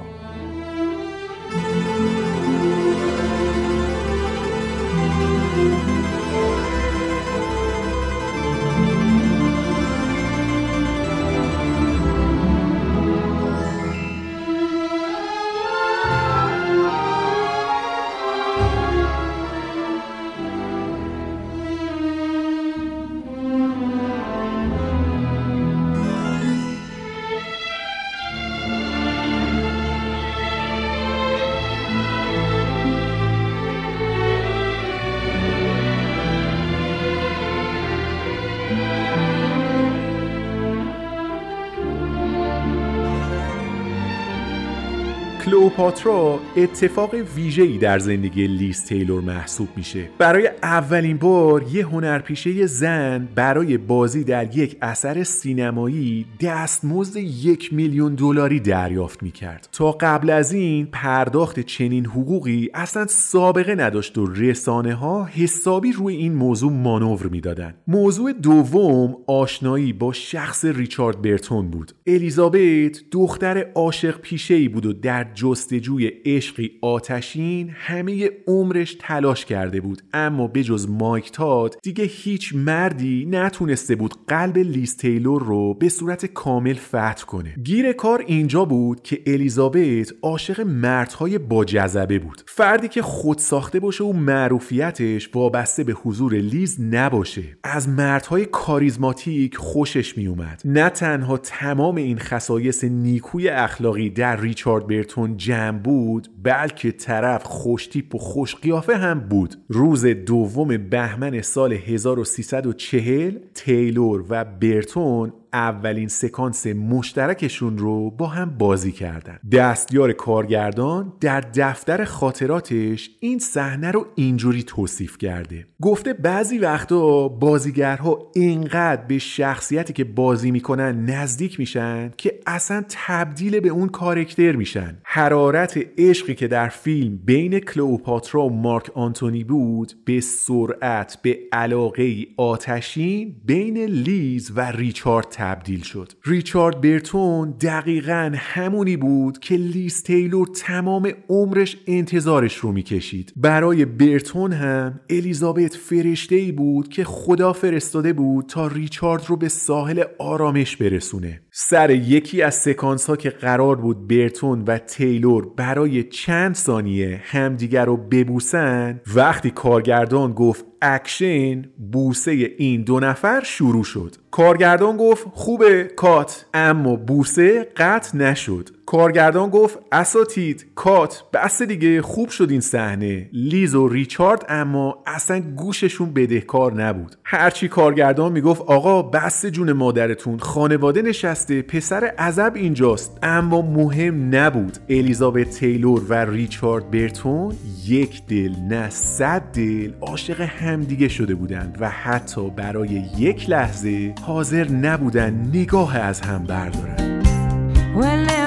[45.77, 50.09] کلئوپاترا اتفاق ویژه‌ای در زندگی لیز تیلور محسوب میشه.
[50.17, 58.15] برای اولین بار یه هنرپیشه زن برای بازی در یک اثر سینمایی دستمزد یک میلیون
[58.15, 59.69] دلاری دریافت می‌کرد.
[59.71, 66.15] تا قبل از این پرداخت چنین حقوقی اصلا سابقه نداشت و رسانه ها حسابی روی
[66.15, 67.73] این موضوع مانور می‌دادن.
[67.87, 71.91] موضوع دوم آشنایی با شخص ریچارد برتون بود.
[72.07, 75.23] الیزابت دختر عاشق پیشه ای بود و در
[75.65, 80.01] جستجوی عشقی آتشین همه عمرش تلاش کرده بود.
[80.13, 86.25] اما بجز مایک تاد دیگه هیچ مردی نتونسته بود قلب لیز تیلور رو به صورت
[86.25, 87.55] کامل فتح کنه.
[87.63, 92.41] گیر کار اینجا بود که الیزابت عاشق مردهای با جذبه بود.
[92.45, 97.43] فردی که خود ساخته باشه و معروفیتش وابسته به حضور لیز نباشه.
[97.63, 100.61] از مردهای کاریزماتیک خوشش میومد.
[100.65, 108.15] نه تنها تمام این خصایص نیکوی اخلاقی در ریچارد برتون جمع بود بلکه طرف خوشتیپ
[108.15, 109.55] و خوش قیافه هم بود.
[109.69, 118.91] روز دوم بهمن سال 1340 تیلور و برتون اولین سکانس مشترکشون رو با هم بازی
[118.91, 119.39] کردن.
[119.51, 125.67] دستیار کارگردان در دفتر خاطراتش این صحنه رو اینجوری توصیف کرده.
[125.81, 133.59] گفته بعضی وقتا بازیگرها اینقدر به شخصیتی که بازی می‌کنن نزدیک میشن که اصلا تبدیل
[133.59, 134.97] به اون کارکتر میشن.
[135.03, 142.15] حرارت عشقی که در فیلم بین کلئوپاترا و مارک آنتونی بود به سرعت به علاقه
[142.37, 146.13] آتشین بین لیز و ریچارد تبدیل شد.
[146.25, 153.33] ریچارد برتون دقیقا همونی بود که لیز تیلور تمام عمرش انتظارش رو می‌کشید.
[153.35, 159.49] برای برتون هم الیزابت فرشته ای بود که خدا فرستاده بود تا ریچارد رو به
[159.49, 161.41] ساحل آرامش برسونه.
[161.57, 167.85] سر یکی از سکانس ها که قرار بود برتون و تیلور برای چند ثانیه همدیگر
[167.85, 174.15] رو ببوسن وقتی کارگردان گفت اکشن بوسه این دو نفر شروع شد.
[174.31, 178.69] کارگردان گفت خوبه کات اما بوسه قطع نشد.
[178.85, 183.29] کارگردان گفت اساتید کات بس دیگه خوب شد این صحنه.
[183.33, 187.15] لیز و ریچارد اما اصلا گوششون بدهکار نبود.
[187.23, 193.19] هرچی کارگردان می‌گفت آقا بس جون مادرتون خانواده نشسته پسر عزب اینجاست.
[193.23, 194.77] اما مهم نبود.
[194.89, 197.55] الیزابت تیلور و ریچارد برتون
[197.85, 204.71] یک دل نه صد دل عاشق همدیگه شده بودند و حتی برای یک لحظه حاضر
[204.71, 207.21] نبودن نگاه از هم بردارن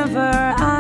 [0.08, 0.77] whenever I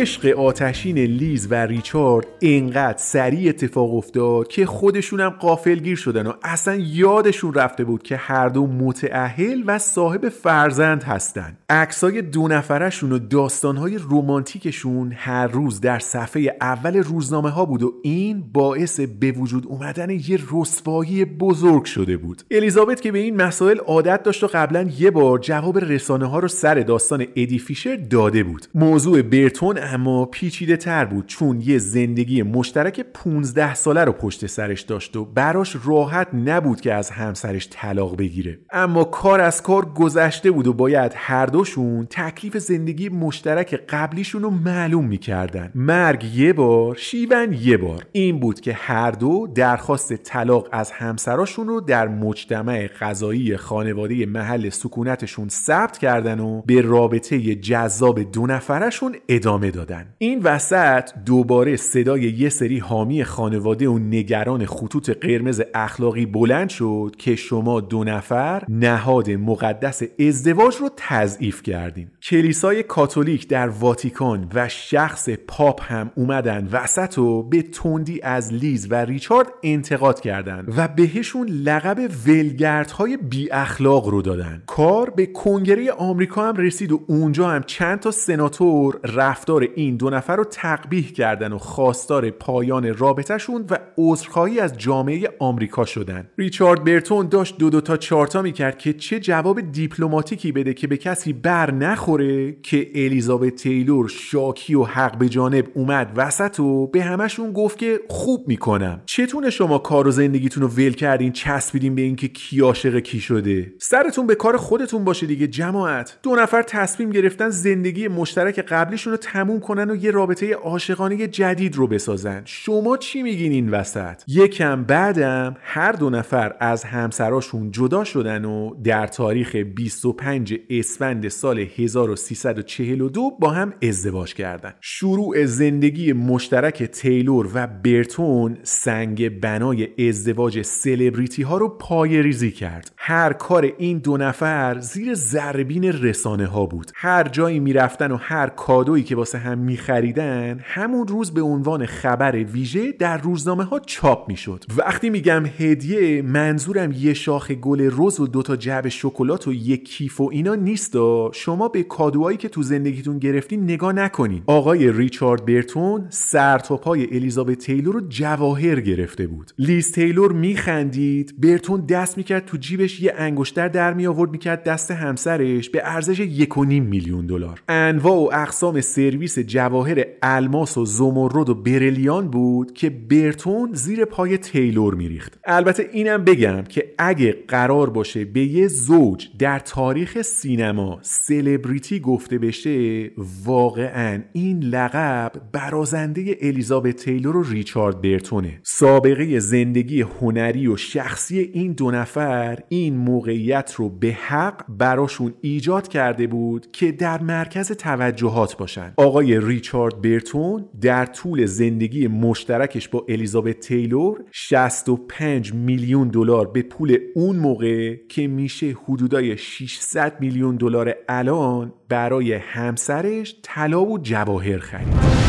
[0.00, 6.32] عشق آتشین لیز و ریچارد اینقدر سریع اتفاق افتاد که خودشون هم قافلگیر شدن و
[6.42, 11.56] اصلا یادشون رفته بود که هر دو متعهل و صاحب فرزند هستن.
[11.68, 17.94] عکسای دو نفرشون و داستانهای رومانتیکشون هر روز در صفحه اول روزنامه ها بود و
[18.02, 22.42] این باعث به وجود اومدن یه رسوایی بزرگ شده بود.
[22.50, 26.48] الیزابت که به این مسائل عادت داشت و قبلا یه بار جواب رسانه ها رو
[26.48, 28.66] سر داستان ادی فیشر داده بود.
[28.74, 34.80] موضوع برتون اما پیچیده تر بود چون یه زندگی مشترک 15 ساله رو پشت سرش
[34.80, 38.58] داشت و براش راحت نبود که از همسرش طلاق بگیره.
[38.72, 44.50] اما کار از کار گذشته بود و باید هر دوشون تکلیف زندگی مشترک قبلیشون رو
[44.50, 45.72] معلوم می‌کردن.
[45.74, 48.06] مرگ یه بار شیون یه بار.
[48.12, 54.68] این بود که هر دو درخواست طلاق از همسراشون رو در مجتمع قضایی خانواده محل
[54.68, 60.06] سکونتشون ثبت کردن و به رابطه جذاب دو نفرشون ادامه دادن.
[60.18, 67.14] این وسط دوباره صدای یه سری حامی خانواده و نگران خطوط قرمز اخلاقی بلند شد
[67.18, 72.08] که شما دو نفر نهاد مقدس ازدواج رو تضعیف کردین.
[72.22, 78.86] کلیسای کاتولیک در واتیکان و شخص پاپ هم اومدن وسط و به تندی از لیز
[78.90, 84.62] و ریچارد انتقاد کردند و بهشون لقب ولگردهای بی اخلاق رو دادن.
[84.66, 90.10] کار به کنگره آمریکا هم رسید و اونجا هم چند تا سناتور رفتار این دو
[90.10, 96.30] نفر رو تقبیح کردن و خواستار پایان رابطهشون و عذرخواهی از جامعه آمریکا شدن.
[96.38, 100.96] ریچارد برتون داشت دو دو تا چارتا می‌کرد که چه جواب دیپلماتیکی بده که به
[100.96, 107.02] کسی بر نخوره که الیزابت تیلور شاکی و حق به جانب اومد وسط و به
[107.02, 109.02] همشون گفت که خوب می‌کنم.
[109.06, 113.72] چتونه شما کار و زندگیتون رو ول کردین چسبیدین به اینکه کی عاشق کی شده؟
[113.78, 116.18] سرتون به کار خودتون باشه دیگه جماعت.
[116.22, 121.76] دو نفر تصمیم گرفتن زندگی مشترک قبلیشون رو تموم کنن و یه رابطه عاشقانه جدید
[121.76, 122.42] رو بسازن.
[122.44, 128.74] شما چی میگین این وسط؟ یکم بعدم هر دو نفر از همسراشون جدا شدن و
[128.84, 134.72] در تاریخ 25 اسفند سال 1342 با هم ازدواج کردن.
[134.80, 142.92] شروع زندگی مشترک تیلور و برتون سنگ بنای ازدواج سلبریتی ها رو پای ریزی کرد.
[142.96, 146.90] هر کار این دو نفر زیر زربین رسانه ها بود.
[146.94, 152.36] هر جایی می‌رفتن و هر کادویی که واسه هم میخریدن همون روز به عنوان خبر
[152.36, 154.64] ویژه در روزنامه ها چاپ می‌شد.
[154.76, 160.20] وقتی میگم هدیه منظورم یه شاخ گل رز و دوتا جعبه شکلات و یک کیف
[160.20, 160.94] و اینا نیست
[161.32, 164.42] شما به کادوهایی که تو زندگیتون گرفتین نگاه نکنین.
[164.46, 169.52] آقای ریچارد برتون سر تا پای الیزابت تیلور رو جواهر گرفته بود.
[169.58, 174.90] لیز تیلور میخندید برتون دست می‌کرد تو جیبش یه انگشتر در می آورد می‌کرد دست
[174.90, 177.62] همسرش به ارزش یک میلیون دلار.
[177.68, 184.38] انواع و اقسام سرویس جواهر الماس و زمرد و برلیان بود که برتون زیر پای
[184.38, 185.38] تیلور میریخت.
[185.44, 192.38] البته اینم بگم که اگه قرار باشه به یه زوج در تاریخ سینما سلبریتی گفته
[192.38, 193.10] بشه
[193.44, 198.60] واقعا این لقب برازنده الیزابت تیلور و ریچارد برتونه.
[198.62, 205.88] سابقه زندگی هنری و شخصی این دو نفر این موقعیت رو به حق براشون ایجاد
[205.88, 208.92] کرده بود که در مرکز توجهات باشن.
[208.96, 216.98] آقای ریچارد برتون در طول زندگی مشترکش با الیزابت تیلور 65 میلیون دلار به پول
[217.14, 225.19] اون موقع که میشه حدودای 600 میلیون دلار الان برای همسرش طلا و جواهر خرید.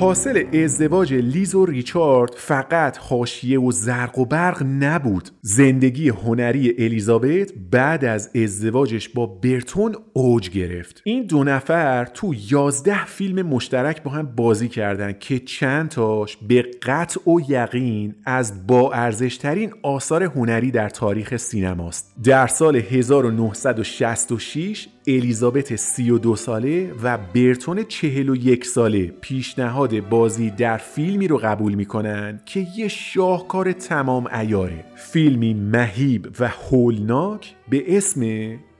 [0.00, 5.28] حاصل ازدواج لیز و ریچارد فقط حاشیه و زرق و برق نبود.
[5.42, 11.02] زندگی هنری الیزابت بعد از ازدواجش با برتون اوج گرفت.
[11.04, 16.62] این دو نفر تو یازده فیلم مشترک با هم بازی کردن که چند تاش به
[16.82, 22.14] قطع و یقین از با ارزشترین آثار هنری در تاریخ سینماست.
[22.24, 31.38] در سال 1966 الیزابت 32 ساله و برتون 41 ساله پیشنهاد بازی در فیلمی رو
[31.38, 38.20] قبول می‌کنن که یه شاهکار تمام ایاره فیلمی مهیب و هولناک به اسم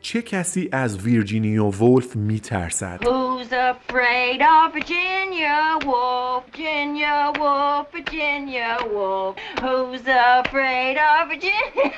[0.01, 6.45] چه کسی از ویرجینیا وولف میترسد Who's afraid of Virginia Woolf?
[6.47, 9.37] Virginia Woolf, Virginia Woolf.
[9.61, 11.93] Who's afraid of Virginia?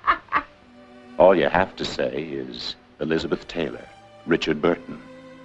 [1.18, 3.84] All you have to say is Elizabeth Taylor,
[4.26, 5.00] Richard Burton,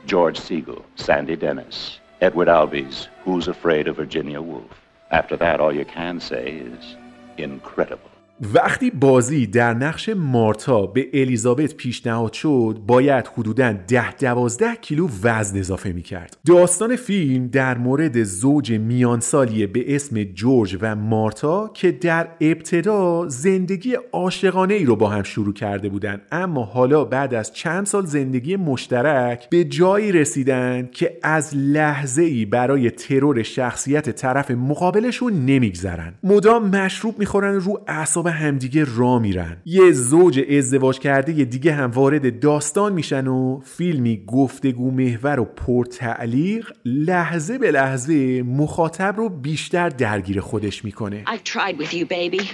[0.05, 4.81] George Siegel, Sandy Dennis, Edward Albee's Who's Afraid of Virginia Woolf.
[5.11, 6.95] After that, all you can say is
[7.37, 8.12] incredible.
[8.41, 15.59] وقتی بازی در نقش مارتا به الیزابت پیشنهاد شد باید حدوداً ده دوازده کیلو وزن
[15.59, 21.91] اضافه می کرد داستان فیلم در مورد زوج میانسالی به اسم جورج و مارتا که
[21.91, 27.53] در ابتدا زندگی عاشقانه ای رو با هم شروع کرده بودند اما حالا بعد از
[27.53, 34.51] چند سال زندگی مشترک به جایی رسیدن که از لحظه ای برای ترور شخصیت طرف
[34.51, 36.13] مقابلشون نمیگذرن.
[36.23, 41.91] مدام مشروب می‌خورن رو اعصاب همدیگه را میرن یه زوج ازدواج کرده یه دیگه هم
[41.91, 49.89] وارد داستان میشن و فیلمی گفتگو محور و پرتعلیق لحظه به لحظه مخاطب رو بیشتر
[49.89, 52.49] درگیر خودش می‌کنه I tried with you, baby.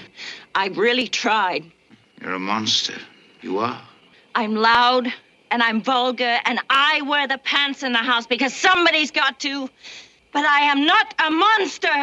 [0.55, 1.63] I really tried.
[2.22, 2.97] You're a monster.
[3.41, 3.82] You are.
[4.36, 5.05] I'm loud
[5.51, 9.70] and I'm vulgar and I wear the pants in the house because somebody's got to.
[10.32, 11.97] But I am not a monster.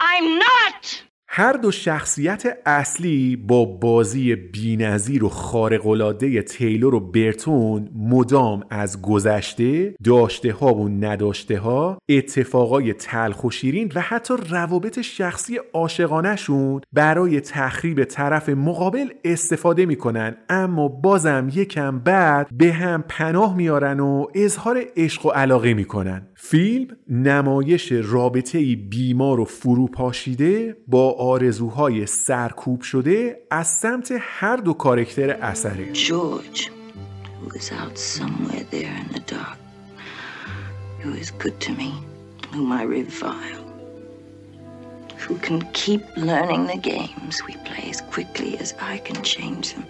[0.00, 1.02] I'm not.
[1.30, 9.94] هر دو شخصیت اصلی با بازی بینظیر و خارق‌العاده تیلور و برتون مدام از گذشته،
[10.04, 17.40] داشته ها و نداشته ها، اتفاقای تلخ و شیرین و حتی روابط شخصی عاشقانهشون برای
[17.40, 20.36] تخریب طرف مقابل استفاده می‌کنن.
[20.48, 26.28] اما بازم یکم بعد به هم پناه میارن و اظهار عشق و علاقه می‌کنن.
[26.36, 35.30] فیلم نمایش رابطه بیمار و فروپاشیده با آرزوهای سرکوب شده از سمت هر دو کارکتر
[35.30, 36.60] اثره George,
[37.40, 39.18] who is out somewhere there in
[41.00, 41.94] who is good to me,
[42.52, 43.64] whom I revile,
[45.16, 49.86] who can keep learning the games we play as quickly as I can change them,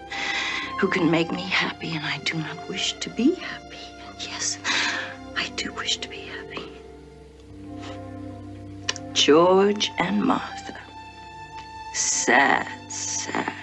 [0.79, 3.85] who can make me happy, and I do not wish to be happy.
[4.07, 4.59] And yes,
[5.35, 6.67] I do wish to be happy.
[9.13, 10.78] George and Martha.
[11.99, 13.58] Sad, sad.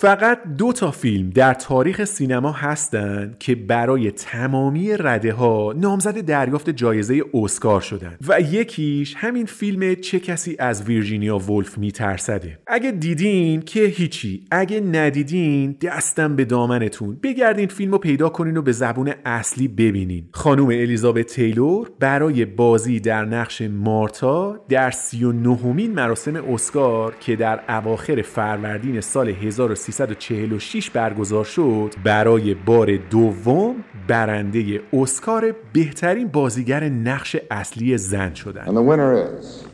[0.00, 6.70] فقط دو تا فیلم در تاریخ سینما هستند که برای تمامی رده ها نامزد دریافت
[6.70, 12.58] جایزه اسکار شدند و یکیش همین فیلم چه کسی از ویرجینیا ولف میترسده.
[12.66, 14.44] اگه دیدین که هیچی.
[14.50, 17.18] اگه ندیدین دستم به دامنتون.
[17.22, 20.28] بگردین فیلم رو پیدا کنین و به زبون اصلی ببینین.
[20.32, 27.36] خانم الیزابت تیلور برای بازی در نقش مارتا در سی و نهمین مراسم اسکار که
[27.36, 36.88] در اواخر فروردین سال 1300 1346 برگزار شد برای بار دوم برنده اسکار بهترین بازیگر
[36.88, 38.68] نقش اصلی زن شدند.
[38.68, 39.68] And the winner.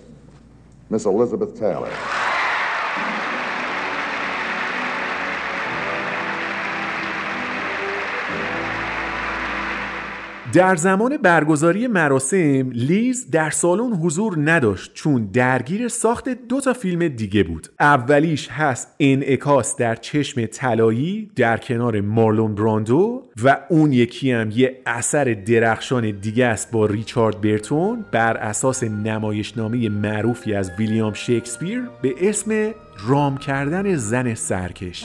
[10.55, 17.09] در زمان برگزاری مراسم لیز در سالن حضور نداشت چون درگیر ساخت دو تا فیلم
[17.09, 17.69] دیگه بود.
[17.81, 24.83] اولیش هست انعکاس در چشم طلایی در کنار مارلون براندو و اون یکی هم یه
[24.87, 32.15] اثر درخشان دیگه است با ریچارد برتون بر اساس نمایشنامه معروفی از ویلیام شکسپیر به
[32.21, 32.71] اسم
[33.07, 35.05] رام کردن زن سرکش.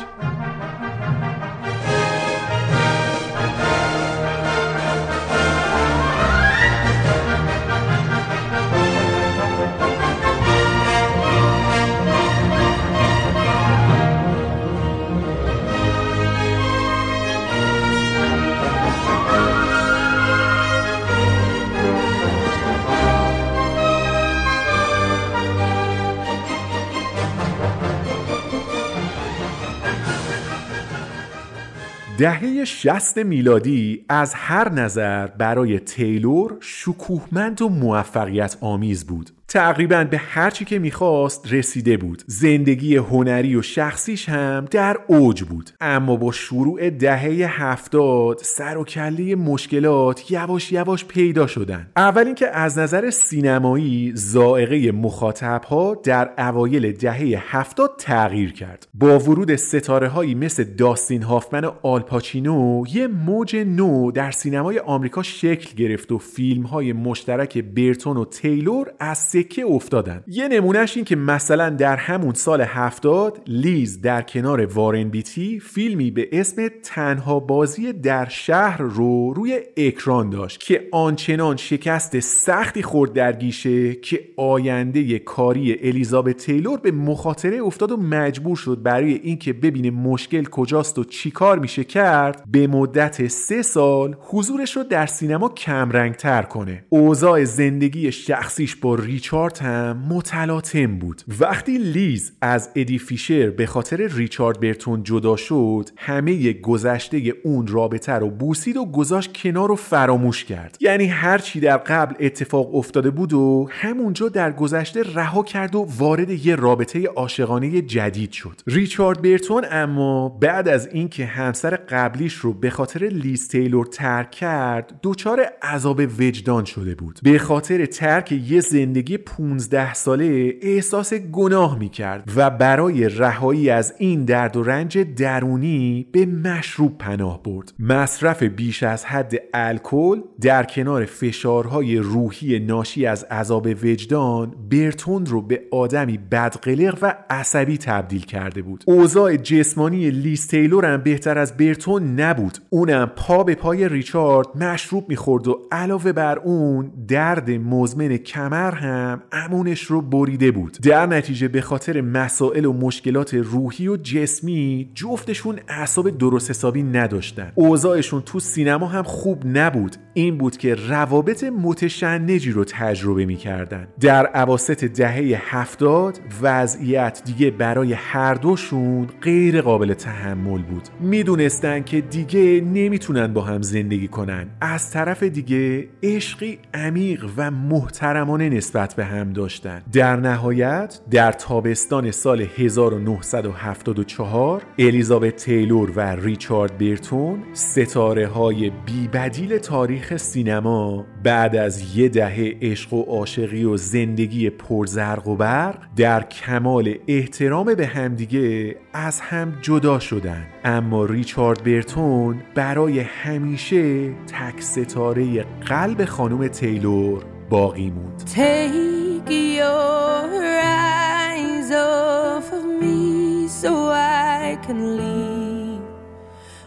[32.20, 39.30] دهه 60 میلادی از هر نظر برای تیلور شکوهمند و موفقیت آمیز بود.
[39.50, 42.24] تقریبا به هر چی که می‌خواست رسیده بود.
[42.28, 45.70] زندگی هنری و شخصیش هم در اوج بود.
[45.82, 51.88] اما با شروع دهه هفتاد سر و کله مشکلات یواش یواش پیدا شدن.
[51.96, 58.88] اول اینکه از نظر سینمایی زائقه مخاطب ها در اوایل دهه هفتاد تغییر کرد.
[58.94, 65.24] با ورود ستاره هایی مثل داستین هافمن و آلپاچینو یه موج نو در سینمای آمریکا
[65.24, 70.24] شکل گرفت و فیلم های مشترک برتون و تیلور از سکه افتادن.
[70.28, 76.12] یه نمونهش این که مثلا در همون سال هفتاد لیز در کنار وارن بیتی فیلمی
[76.12, 83.14] به اسم تنها بازی در شهر رو روی اکران داشت که آنچنان شکست سختی خورد
[83.14, 89.54] در گیشه که آینده کاری الیزابت تیلور به مخاطره افتاد و مجبور شد برای اینکه
[89.54, 95.50] ببینه مشکل کجاست و چیکار میشه کرد به مدت سه سال حضورش رو در سینما
[95.50, 96.84] کمرنگتر کنه.
[96.90, 98.96] اوضاع زندگی شخصیش با
[99.30, 101.22] ریچارد هم متلاطم بود.
[101.40, 108.14] وقتی لیز از ادی فیشر به خاطر ریچارد برتون جدا شد همه گذشته اون رابطه
[108.14, 110.78] رو بوسید و گذاشت کنار و فراموش کرد.
[110.80, 115.88] یعنی هر چی در قبل اتفاق افتاده بود رو همونجا در گذشته رها کرد و
[115.98, 118.62] وارد یه رابطه عاشقانه جدید شد.
[118.68, 125.00] ریچارد برتون اما بعد از اینکه همسر قبلیش رو به خاطر لیز تیلور ترک کرد
[125.04, 127.20] دچار عذاب وجدان شده بود.
[127.24, 133.94] به خاطر ترک یه زندگی 15 ساله احساس گناه می کرد و برای رهایی از
[133.98, 137.74] این درد و رنج درونی به مشروب پناه برد.
[137.80, 145.42] مصرف بیش از حد الکل در کنار فشارهای روحی ناشی از عذاب وجدان برتوند رو
[145.42, 148.84] به آدمی بدقلق و عصبی تبدیل کرده بود.
[148.88, 152.58] اوضاع جسمانی لیز تیلور هم بهتر از برتون نبود.
[152.70, 159.09] اونم پا به پای ریچارد مشروب می‌خورد و علاوه بر اون درد مزمن کمر هم
[159.10, 160.78] هم امونش رو بریده بود.
[160.82, 167.52] در نتیجه به خاطر مسائل و مشکلات روحی و جسمی جفتشون اعصاب درست حسابی نداشتن.
[167.56, 169.96] اوضاعشون تو سینما هم خوب نبود.
[170.20, 173.88] این بود که روابط متشنجی رو تجربه می‌کردن.
[174.00, 180.84] در عواست دهه هفتاد وضعیت دیگه برای هر دوشون غیر قابل تحمل بود.
[181.00, 184.48] می‌دونستن که دیگه نمی‌تونن با هم زندگی کنن.
[184.62, 189.82] از طرف دیگه عشقی عمیق و محترمانه نسبت به هم داشتن.
[189.94, 200.09] در نهایت در تابستان سال 1974 الیزابت تیلور و ریچارد بیرتون ستاره های بیبدیل تاریخ
[200.18, 206.96] سینما بعد از یه دهه عشق و عاشقی و زندگی پرزرق و برق در کمال
[207.08, 216.06] احترام به همدیگه از هم جدا شدن اما ریچارد برتون برای همیشه تک ستاره قلب
[216.06, 218.24] خانم تیلور باقی موند.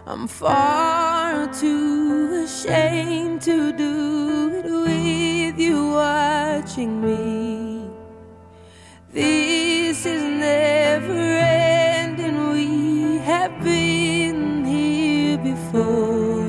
[0.05, 1.12] I'm far
[1.53, 7.89] too ashamed to do it with you watching me.
[9.13, 12.37] This is never ending.
[12.53, 16.45] We have been here before.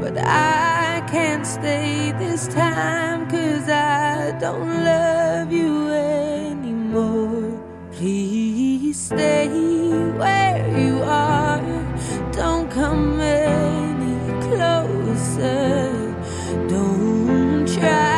[0.00, 7.60] But I can't stay this time cause I don't love you anymore.
[7.92, 9.73] Please stay
[16.68, 18.13] Don't try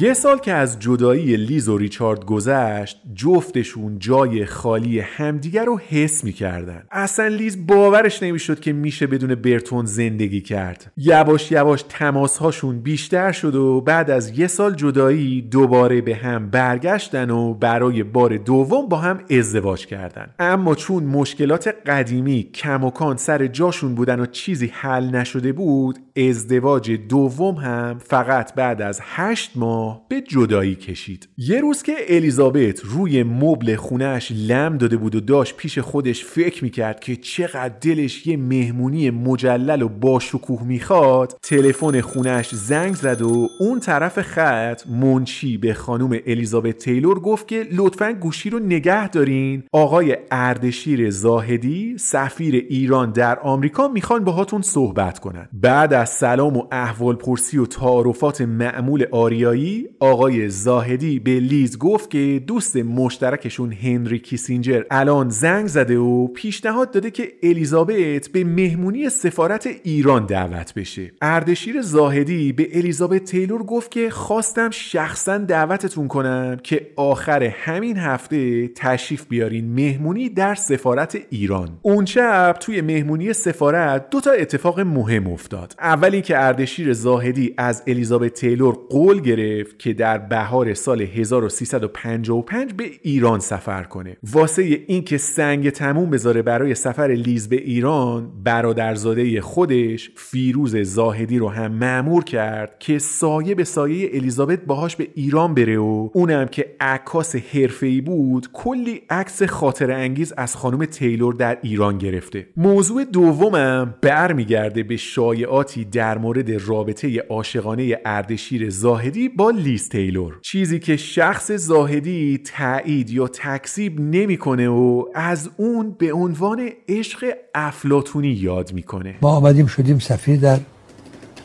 [0.00, 6.24] یه سال که از جدایی لیز و ریچارد گذشت جفتشون جای خالی همدیگر رو حس
[6.24, 6.82] می‌کردن.
[6.90, 10.92] اصلا لیز باورش نمی‌شد که میشه بدون برتون زندگی کرد.
[10.96, 17.30] یواش یواش تماسهاشون بیشتر شد و بعد از یه سال جدایی دوباره به هم برگشتن
[17.30, 20.26] و برای بار دوم با هم ازدواج کردن.
[20.38, 27.54] اما چون مشکلات قدیمی کماکان سر جاشون بودن و چیزی حل نشده بود ازدواج دوم
[27.54, 31.28] هم فقط بعد از هشت ماه به جدایی کشید.
[31.38, 36.64] یه روز که الیزابت روی مبل خونش لم داده بود و داشت پیش خودش فکر
[36.64, 43.22] می‌کرد که چقدر دلش یه مهمونی مجلل و با شکوه می‌خواد تلفن خونش زنگ زد
[43.22, 49.08] و اون طرف خط منچی به خانم الیزابت تیلور گفت که لطفا گوشی رو نگه
[49.08, 49.62] دارین.
[49.72, 55.48] آقای اردشیر زاهدی سفیر ایران در آمریکا می‌خوان باهاتون صحبت کنن.
[55.52, 62.10] بعد از سلام و احوال پرسی و تعارفات معمول آریایی آقای زاهدی به لیز گفت
[62.10, 69.08] که دوست مشترکشون هنری کیسینجر الان زنگ زده و پیشنهاد داده که الیزابت به مهمونی
[69.10, 71.12] سفارت ایران دعوت بشه.
[71.22, 78.68] اردشیر زاهدی به الیزابت تیلور گفت که خواستم شخصا دعوتتون کنم که آخر همین هفته
[78.68, 81.68] تشریف بیارین مهمونی در سفارت ایران.
[81.82, 85.74] اون شب توی مهمونی سفارت دو تا اتفاق مهم افتاد.
[85.94, 92.84] اولی که اردشیر زاهدی از الیزابت تیلور قول گرفت که در بهار سال 1355 به
[93.02, 94.16] ایران سفر کنه.
[94.32, 101.48] واسه اینکه سنگ تموم بذاره برای سفر لیز به ایران برادرزاده خودش فیروز زاهدی رو
[101.48, 106.76] هم مأمور کرد که سایه به سایه الیزابت باهاش به ایران بره و اونم که
[106.80, 112.46] عکاس حرفه‌ای بود کلی عکس خاطره انگیز از خانم تیلور در ایران گرفته.
[112.56, 120.38] موضوع دومم برمیگرده به شایعاتی در مورد رابطه عاشقانه اردشیر زاهدی با لیز تیلور.
[120.42, 127.24] چیزی که شخص زاهدی تایید یا تکذیب نمی‌کنه و از اون به عنوان عشق
[127.54, 129.14] افلاتونی یاد می‌کنه.
[129.22, 130.58] ما آمدیم شدیم سفیر در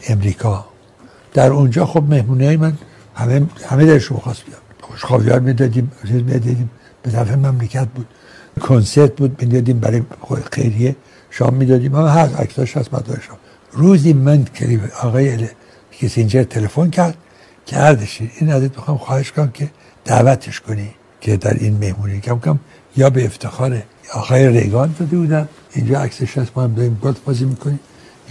[0.08, 0.66] امریکا.
[1.34, 2.74] در اونجا خب مهمونی های من
[3.16, 6.70] همه همه درشو خواست بیاد خوشخواهیار می‌دادیم می‌دادیم.
[7.04, 8.08] به طرف مملکت بود.
[8.62, 10.02] کنسرت بود می‌دادیم برای
[10.52, 10.96] خیریه.
[11.30, 11.96] شام می‌دادیم.
[11.96, 13.30] همه هر عکساش هست مدارش
[13.72, 15.48] روزی من که آقای
[15.92, 17.18] کیسینجر تلفن کرد
[17.66, 19.70] که اردشیر این ازت می‌خوام خواهش کنم که
[20.06, 20.90] دعوتش کنی
[21.22, 22.20] که در این مهمونی.
[22.22, 22.60] کم کم
[22.98, 27.46] یا به افتخار آقای ریگان داده بودن اینجا عکسش هست ما هم داریم گلف بازی
[27.46, 27.80] می‌کنیم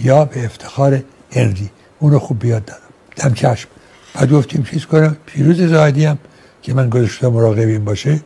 [0.00, 2.80] یا به افتخار هنری اون رو خوب بیاد دادم
[3.16, 3.68] دم چشم.
[4.14, 6.18] بعد گفتیم چیز کنم؟ پیروز زاهدی هم
[6.62, 8.20] که من گذاشتم مراقبین باشه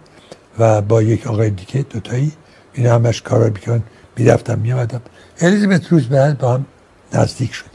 [0.59, 2.33] و با یک آقای دیگه دوتایی
[2.75, 3.83] این همش کارا بیکن
[4.17, 5.01] می‌رفتم میامدم
[5.41, 6.67] الیزابت روز بعد با هم
[7.15, 7.71] نزدیک شدیم.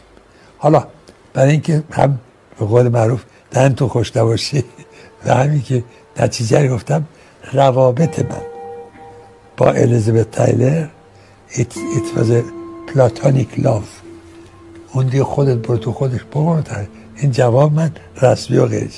[0.57, 0.87] حالا
[1.33, 2.19] برای اینکه هم
[2.59, 4.63] به قول معروف دهن تو خوش نباشه
[5.25, 5.83] و همین که
[6.19, 7.05] نتیجه گفتم
[7.53, 8.41] روابط من
[9.57, 10.87] با الیزابت تایلر
[11.51, 11.73] it
[12.15, 12.43] was a
[12.87, 13.89] platonic love.
[14.93, 16.61] اون دیگه خودت برو تو خودش بگو
[17.15, 18.91] این جواب من رسمی و غیر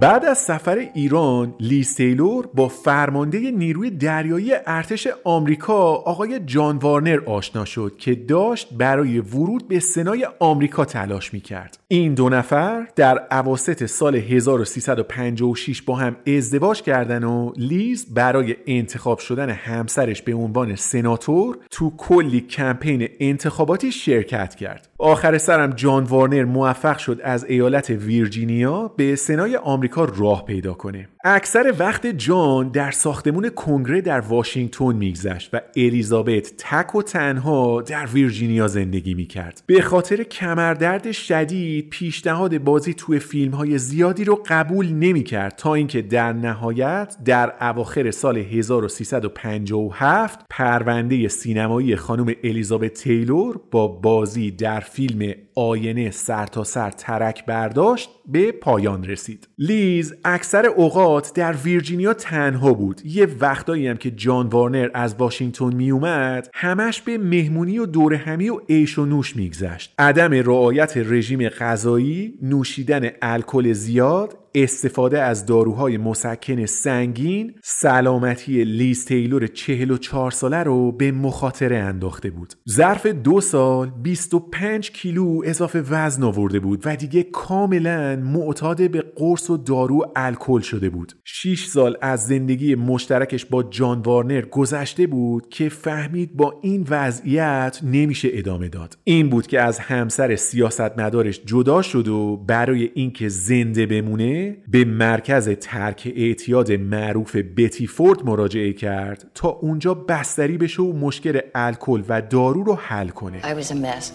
[0.00, 7.20] بعد از سفر ایران لیز تیلور با فرمانده نیروی دریایی ارتش آمریکا آقای جان وارنر
[7.26, 11.78] آشنا شد که داشت برای ورود به سنای آمریکا تلاش می کرد.
[11.88, 19.18] این دو نفر در عواست سال 1356 با هم ازدواج کردن و لیز برای انتخاب
[19.18, 24.88] شدن همسرش به عنوان سناتور تو کلی کمپین انتخاباتی شرکت کرد.
[24.98, 29.83] آخر سرم جان وارنر موفق شد از ایالت ویرجینیا به سنای آمریکا
[30.16, 31.08] راه پیدا کنه.
[31.24, 38.06] اکثر وقت جان در ساختمون کنگره در واشنگتن میگذشت و الیزابت تک و تنها در
[38.06, 39.62] ویرجینیا زندگی می‌کرد.
[39.66, 46.02] به خاطر کمردرد شدید پیشنهاد بازی توی فیلم های زیادی رو قبول نمی‌کرد تا اینکه
[46.02, 55.34] در نهایت در اواخر سال 1357 پرونده سینمایی خانم الیزابت تیلور با بازی در فیلم
[55.54, 59.48] آینه سر سر ترک برداشت به پایان رسید.
[59.58, 63.00] لیز اکثر اوقات در ویرجینیا تنها بود.
[63.04, 68.14] یه وقتایی هم که جان وارنر از واشنگتن می اومد همش به مهمونی و دور
[68.14, 69.94] همی و عیش و نوش میگذشت.
[69.98, 79.46] عدم رعایت رژیم غذایی نوشیدن الکل زیاد استفاده از داروهای مسکن سنگین سلامتی لیز تیلور
[79.46, 82.54] 44 ساله رو به مخاطره انداخته بود.
[82.70, 89.50] ظرف دو سال 25 کیلو اضافه وزن آورده بود و دیگه کاملا معتاد به قرص
[89.50, 91.12] و دارو الکل شده بود.
[91.24, 97.80] 6 سال از زندگی مشترکش با جان وارنر گذشته بود که فهمید با این وضعیت
[97.82, 98.98] نمیشه ادامه داد.
[99.04, 105.48] این بود که از همسر سیاستمدارش جدا شد و برای اینکه زنده بمونه به مرکز
[105.48, 112.22] ترک اعتیاد معروف بتی فورد مراجعه کرد تا اونجا بستری بشه و مشکل الکل و
[112.22, 114.12] دارو رو حل کنه I was a mess.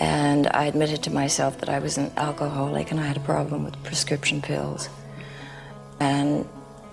[0.00, 3.64] And I admitted to myself that I was an alcoholic and I had a problem
[3.66, 4.88] with prescription pills.
[6.00, 6.48] And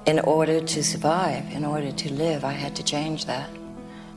[0.06, 3.50] in order to survive, in order to live, I had to change that.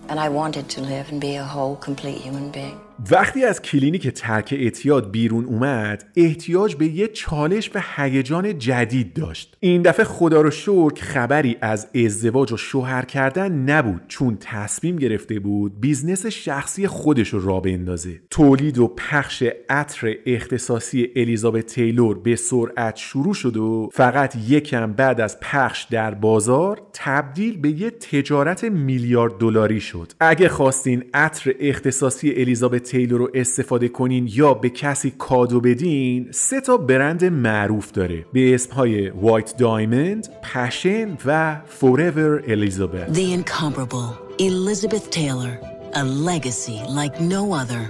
[0.08, 2.80] And I wanted to live and be a whole, complete human being.
[3.10, 9.56] وقتی از کلینیک ترک اعتیاد بیرون اومد احتیاج به یه چالش و هیجان جدید داشت.
[9.60, 15.38] این دفعه خدا رو شکر خبری از ازدواج و شوهر کردن نبود چون تصمیم گرفته
[15.38, 18.20] بود بیزنس شخصی خودش رو راه بندازه.
[18.30, 25.20] تولید و پخش عطر اختصاصی الیزابت تیلور به سرعت شروع شد و فقط یکم بعد
[25.20, 30.12] از پخش در بازار تبدیل به یه تجارت میلیارد دلاری شد.
[30.20, 36.60] اگه خواستین عطر اختصاصی الیزابت تیلور رو استفاده کنین یا به کسی کادو بدین سه
[36.60, 45.10] تا برند معروف داره به اسمهای وایت دایموند، پشن و فوراور الیزابت The incomparable Elizabeth
[45.10, 45.54] Taylor,
[45.94, 47.82] a legacy like no other.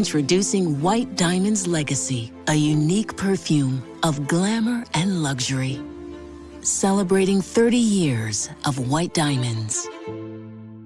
[0.00, 2.22] Introducing White Diamond's Legacy,
[2.54, 3.76] a unique perfume
[4.08, 5.76] of glamour and luxury.
[6.62, 8.36] Celebrating 30 years
[8.68, 9.74] of White Diamonds.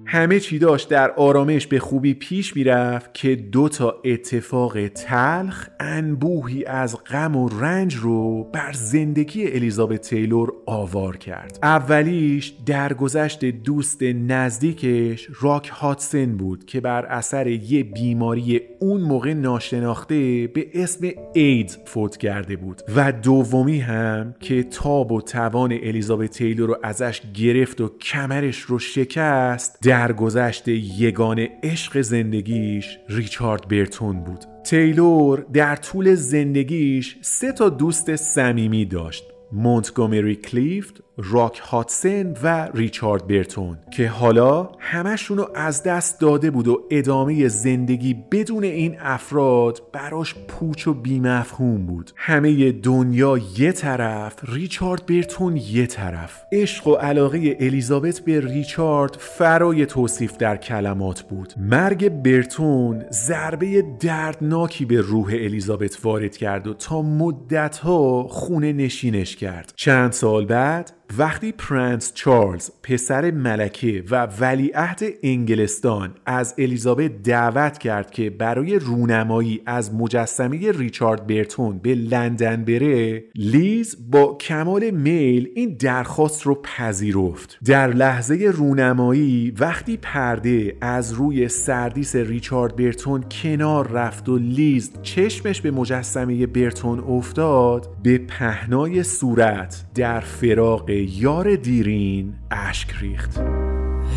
[0.05, 6.65] همه چی داشت در آرامش به خوبی پیش می‌رفت که دو تا اتفاق تلخ انبوهی
[6.65, 11.59] از غم و رنج رو بر زندگی الیزابت تیلور آوار کرد.
[11.63, 20.47] اولیش درگذشت دوست نزدیکش راک هاتسن بود که بر اثر یه بیماری اون موقع ناشناخته
[20.53, 22.81] به اسم ایدز فوت کرده بود.
[22.95, 28.79] و دومی هم که تاب و توان الیزابت تیلور رو ازش گرفت و کمرش رو
[28.79, 34.45] شکست در درگذشت یگان عشق زندگیش ریچارد برتون بود.
[34.63, 39.23] تیلور در طول زندگیش سه تا دوست صمیمی داشت.
[39.51, 46.67] مونتگومری کلیفت، راک هاتسن و ریچارد برتون که حالا همشون رو از دست داده بود
[46.67, 52.11] و ادامه زندگی بدون این افراد براش پوچ و بیمفهوم بود.
[52.15, 56.41] همه دنیا یه طرف ریچارد برتون یه طرف.
[56.51, 61.53] عشق و علاقه الیزابت به ریچارد فرای توصیف در کلمات بود.
[61.57, 69.73] مرگ برتون ضربه دردناکی به روح الیزابت وارد کرد و تا مدتها خونه نشینش کرد.
[69.75, 78.11] چند سال بعد وقتی پرنس چارلز پسر ملکه و ولیعهد انگلستان از الیزابت دعوت کرد
[78.11, 85.75] که برای رونمایی از مجسمه ریچارد برتون به لندن بره لیز با کمال میل این
[85.79, 87.59] درخواست رو پذیرفت.
[87.65, 95.61] در لحظه رونمایی وقتی پرده از روی سردیس ریچارد برتون کنار رفت و لیز چشمش
[95.61, 103.40] به مجسمه برتون افتاد به پهنای صورت در فراق یار دیرین اشک ریخت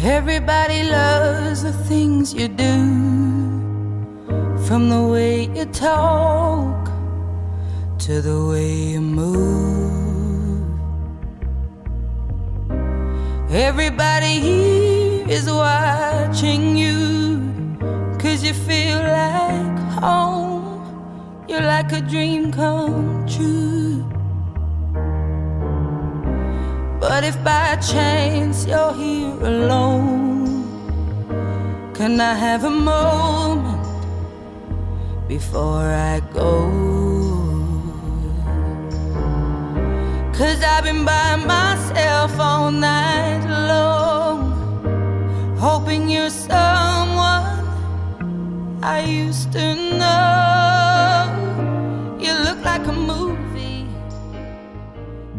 [0.03, 2.75] Everybody loves the things you do,
[4.65, 6.89] from the way you talk
[8.05, 10.79] to the way you move.
[13.51, 16.97] Everybody here is watching you,
[18.17, 21.45] cause you feel like home.
[21.47, 24.14] You're like a dream come true.
[27.08, 30.64] But if by chance you're here alone,
[31.94, 33.86] can I have a moment
[35.28, 36.52] before I go?
[40.36, 44.40] Cause I've been by myself all night long,
[45.58, 47.68] hoping you're someone
[48.82, 51.30] I used to know.
[52.18, 53.45] You look like a movie.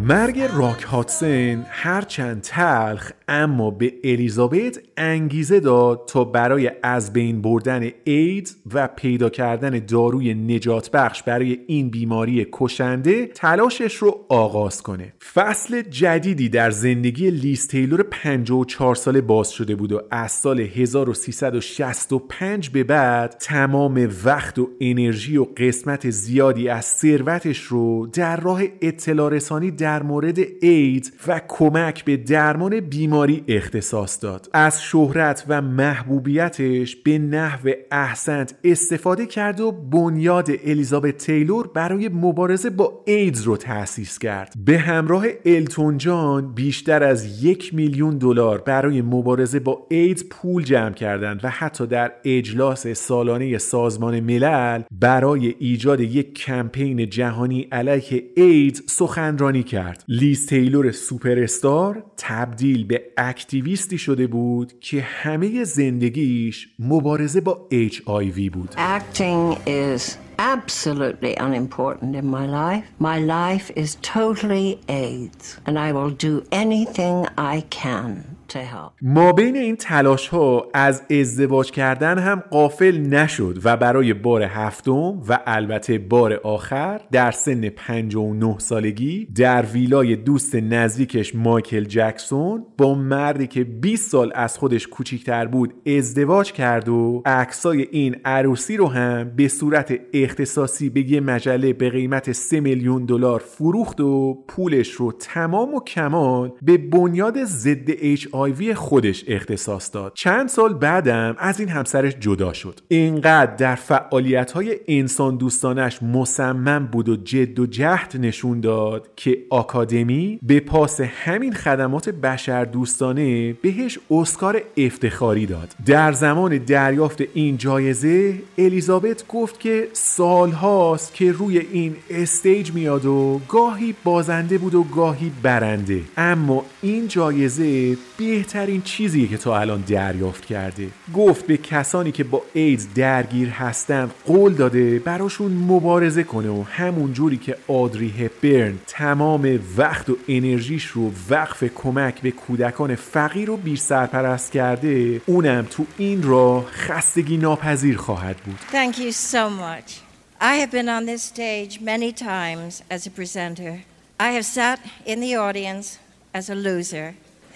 [0.08, 7.90] مرگ راک هاتسن هرچند تلخ اما به الیزابت انگیزه داد تا برای از بین بردن
[8.04, 15.14] ایدز و پیدا کردن داروی نجات بخش برای این بیماری کشنده تلاشش رو آغاز کنه.
[15.34, 22.70] فصل جدیدی در زندگی لیز تیلور 54 ساله باز شده بود و از سال 1365
[22.70, 29.32] به بعد تمام وقت و انرژی و قسمت زیادی از ثروتش رو در راه اطلاع
[29.32, 34.50] رسانی در مورد ایدز و کمک به درمان بیماری اختصاص داد.
[34.54, 42.70] از شهرت و محبوبیتش به نحو احسنت استفاده کرد و بنیاد الیزابت تیلور برای مبارزه
[42.70, 44.54] با ایدز رو تأسیس کرد.
[44.66, 50.94] به همراه التون جان بیشتر از یک میلیون دلار برای مبارزه با ایدز پول جمع
[50.94, 58.82] کردند و حتی در اجلاس سالانه سازمان ملل برای ایجاد یک کمپین جهانی علیه ایدز
[58.88, 59.87] سخنرانی کرد.
[60.08, 68.50] لیز تیلور سوپر استار تبدیل به اکتیویستی شده بود که همه زندگیش مبارزه با HIV
[68.54, 72.86] بود Acting is absolutely unimportant in my life.
[73.00, 78.92] My life is totally AIDS, and I will do anything I can help.
[79.02, 85.22] ما بین این تلاش ها از ازدواج کردن هم قافل نشد و برای بار هفتم
[85.30, 92.96] و البته بار آخر در سن 59 سالگی در ویلای دوست نزدیکش مایکل جکسون با
[92.96, 98.88] مردی که 20 سال از خودش کوچیکتر بود ازدواج کرد و عکسای این عروسی رو
[98.88, 104.92] هم به صورت اختصاصی به یه مجله به قیمت 3 میلیون دلار فروخت و پولش
[104.92, 107.90] رو تمام و کمال به بنیاد ضد
[108.38, 110.12] HIV خودش اختصاص داد.
[110.16, 112.80] چند سال بعدم از این همسرش جدا شد.
[112.88, 119.38] اینقدر در فعالیت های انسان دوستانش مصمم بود و جد و جهد نشون داد که
[119.50, 125.76] آکادمی به پاس همین خدمات بشر دوستانه بهش اسکار افتخاری داد.
[125.86, 133.42] در زمان دریافت این جایزه الیزابت گفت که سالهاست که روی این استیج میاد و
[133.50, 136.02] گاهی بازنده بود و گاهی برنده.
[136.18, 142.42] اما این جایزه بهترین چیزیه که تا الان دریافت کرده گفت به کسانی که با
[142.54, 149.60] ایدز درگیر هستند قول داده براشون مبارزه کنه و همون جوری که آدری هپبرن تمام
[149.78, 155.86] وقت و انرژیش رو وقف کمک به کودکان فقیر و بی سرپرست کرده اونم تو
[155.98, 160.02] این راه خستگی ناپذیر خواهد بود Thank you so much.
[160.40, 163.74] I have been on this stage many times as a presenter.
[164.20, 165.98] I have sat in the audience
[166.34, 167.16] as a loser.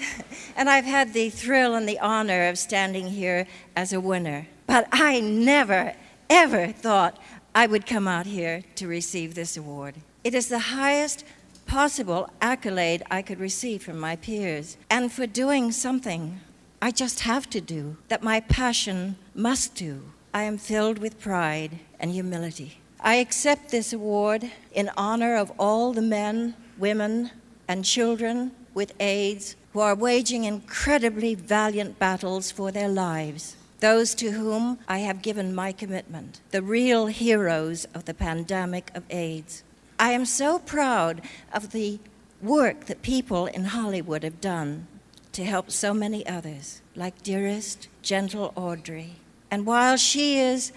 [0.56, 4.48] and I've had the thrill and the honor of standing here as a winner.
[4.68, 5.94] But I never,
[6.30, 7.18] ever thought
[7.54, 9.96] I would come out here to receive this award.
[10.24, 11.26] It is the highest
[11.66, 14.78] possible accolade I could receive from my peers.
[14.90, 16.40] And for doing something
[16.82, 21.80] I just have to do, that my passion must do, I am filled with pride
[22.00, 22.80] and humility.
[23.00, 27.32] I accept this award in honor of all the men, women,
[27.68, 33.56] and children with AIDS who are waging incredibly valiant battles for their lives.
[33.80, 39.04] Those to whom I have given my commitment, the real heroes of the pandemic of
[39.10, 39.64] AIDS.
[39.98, 41.22] I am so proud
[41.54, 42.00] of the
[42.42, 44.88] work that people in Hollywood have done
[45.32, 49.16] to help so many others, like dearest, gentle Audrey.
[49.50, 50.72] And while she is,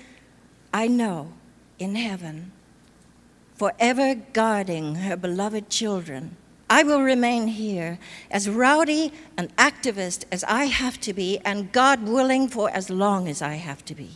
[0.73, 1.33] I know,
[1.79, 2.53] in heaven,
[3.55, 6.37] forever guarding her beloved children,
[6.75, 8.01] I will remain here
[8.33, 13.29] as rowdy and activist as I have to be, and God willing, for as long
[13.29, 14.11] as I have to be.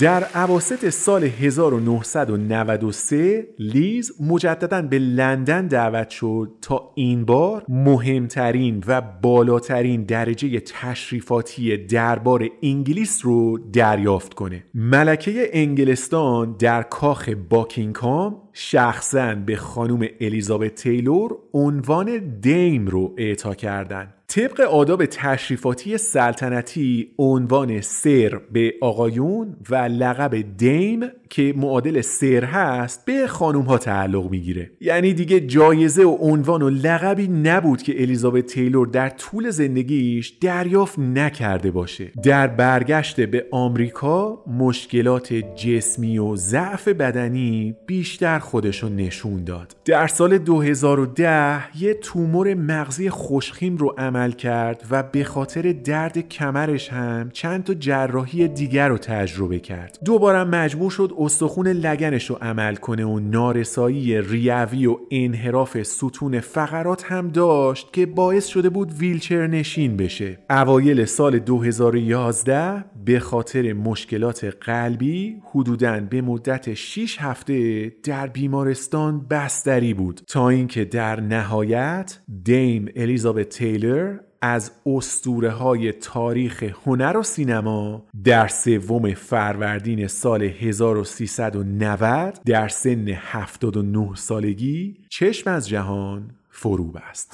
[0.00, 9.00] در عواسط سال 1993 لیز مجددا به لندن دعوت شد تا این بار مهمترین و
[9.00, 19.56] بالاترین درجه تشریفاتی دربار انگلیس رو دریافت کنه ملکه انگلستان در کاخ باکینگهام شخصا به
[19.56, 24.17] خانم الیزابت تیلور عنوان دیم رو اعطا کردند.
[24.30, 31.00] طبق آداب تشریفاتی سلطنتی عنوان سر به آقایون و لقب دیم
[31.30, 34.70] که معادل سر هست به خانوم ها تعلق می‌گیره.
[34.80, 40.98] یعنی دیگه جایزه و عنوان و لقبی نبود که الیزابت تیلور در طول زندگیش دریافت
[40.98, 42.12] نکرده باشه.
[42.22, 49.76] در برگشت به آمریکا مشکلات جسمی و ضعف بدنی بیشتر خودشو نشون داد.
[49.84, 56.88] در سال 2010 یه تومور مغزی خوشخیم رو عمل کرد و به خاطر درد کمرش
[56.88, 59.98] هم چند تا جراحی دیگر رو تجربه کرد.
[60.04, 67.04] دوباره مجبور شد استخون لگنش رو عمل کنه و نارسایی ریوی و انحراف ستون فقرات
[67.04, 70.38] هم داشت که باعث شده بود ویلچر نشین بشه.
[70.50, 79.94] اوایل سال 2011 به خاطر مشکلات قلبی حدوداً به مدت 6 هفته در بیمارستان بستری
[79.94, 80.20] بود.
[80.26, 88.48] تا اینکه در نهایت دیم الیزابت تیلر از استوره های تاریخ هنر و سینما در
[88.48, 97.32] سوم فروردین سال 1390 در سن 79 سالگی چشم از جهان فرو بست.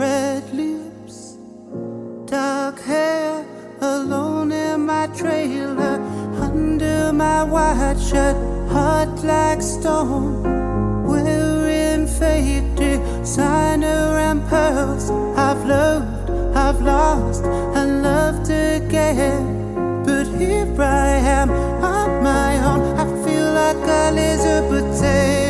[0.00, 0.79] Red lips,
[2.30, 3.44] dark hair,
[3.80, 6.00] alone in my trailer.
[6.40, 8.36] Under my white shirt,
[8.70, 10.42] hot like stone.
[11.08, 15.10] Wearing fake designer and pearls.
[15.36, 20.04] I've loved, I've lost, and loved again.
[20.04, 21.08] But here I
[21.38, 22.82] am on my own.
[22.96, 25.49] I feel like Elizabeth Taylor.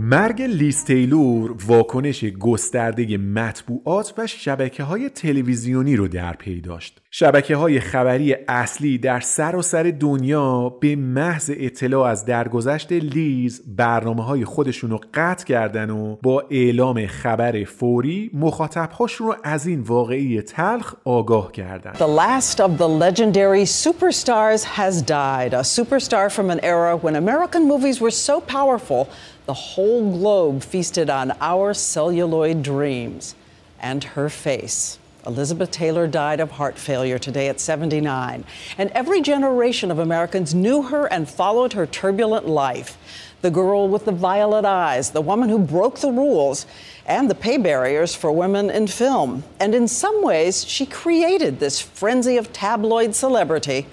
[0.00, 7.02] مرگ لیز تیلور واکنش گسترده مطبوعات و شبکه های تلویزیونی رو در پی داشت.
[7.18, 14.44] شبکه های خبری اصلی در سراسر دنیا به محض اطلاع از درگذشت لیز برنامه های
[14.44, 20.94] خودشون رو قطع کردن و با اعلام خبر فوری مخاطبهاشون رو از این واقعه تلخ
[21.04, 21.92] آگاه کردن.
[21.92, 25.54] The last of the legendary superstars has died.
[25.54, 29.08] A superstar from an era when American movies were so powerful,
[29.46, 33.34] the whole globe feasted on our celluloid dreams.
[33.80, 34.98] And her face.
[35.26, 38.44] Elizabeth Taylor died of heart failure today at 79.
[38.78, 42.96] And every generation of Americans knew her and followed her turbulent life.
[43.40, 46.66] The girl with the violet eyes, the woman who broke the rules
[47.06, 49.44] and the pay barriers for women in film.
[49.60, 53.86] And in some ways, she created this frenzy of tabloid celebrity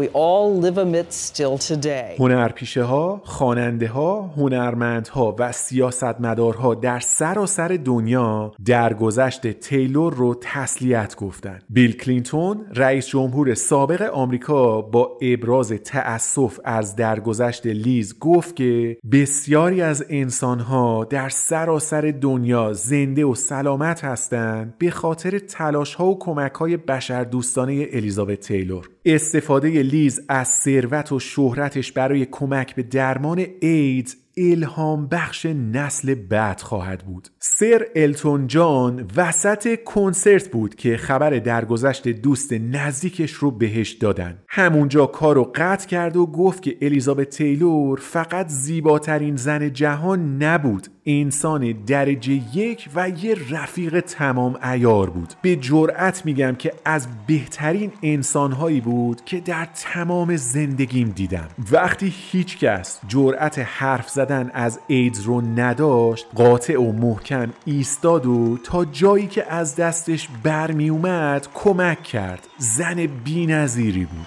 [0.00, 2.16] we all live amidst still today.
[2.18, 11.62] هنرپیشه ها، خواننده ها، هنرمندها و سیاستمدارها در سراسر دنیا درگذشت تیلور رو تسلیت گفتند.
[11.70, 19.82] بیل کلینتون رئیس جمهور سابق آمریکا با ابراز تأسف از درگذشت لیز گفت که بسیاری
[19.82, 26.52] از انسانها در سراسر دنیا زنده و سلامت هستند به خاطر تلاش ها و کمک
[26.52, 28.88] های بشردوستانه الیزابت تیلور.
[29.04, 36.60] استفاده لیز از ثروت و شهرتش برای کمک به درمان ایدز الهام بخش نسل بعد
[36.60, 37.28] خواهد بود.
[37.42, 44.38] سر التون جان وسط کنسرت بود که خبر درگذشت دوست نزدیکش رو بهش دادن.
[44.48, 50.86] همونجا کار رو قطع کرد و گفت که الیزابت تیلور فقط زیباترین زن جهان نبود.
[51.06, 55.34] انسان درجه یک و یه رفیق تمام ایار بود.
[55.42, 61.48] به جرأت میگم که از بهترین انسانهایی بود که در تمام زندگیم دیدم.
[61.72, 68.26] وقتی هیچ کس جرأت حرف زدن از ایدز رو نداشت قاطع و محکم کم ایستاد
[68.26, 72.46] و تا جایی که از دستش برمی اومد کمک کرد.
[72.58, 74.26] زن بی نظیری بود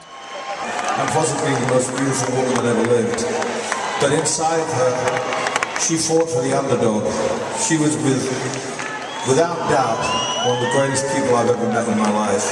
[4.02, 4.92] But inside her,
[5.84, 7.04] she fought for the underdog.
[7.66, 8.73] She was with
[9.28, 10.00] without doubt,
[10.48, 12.44] one of the greatest people I've ever met in my life.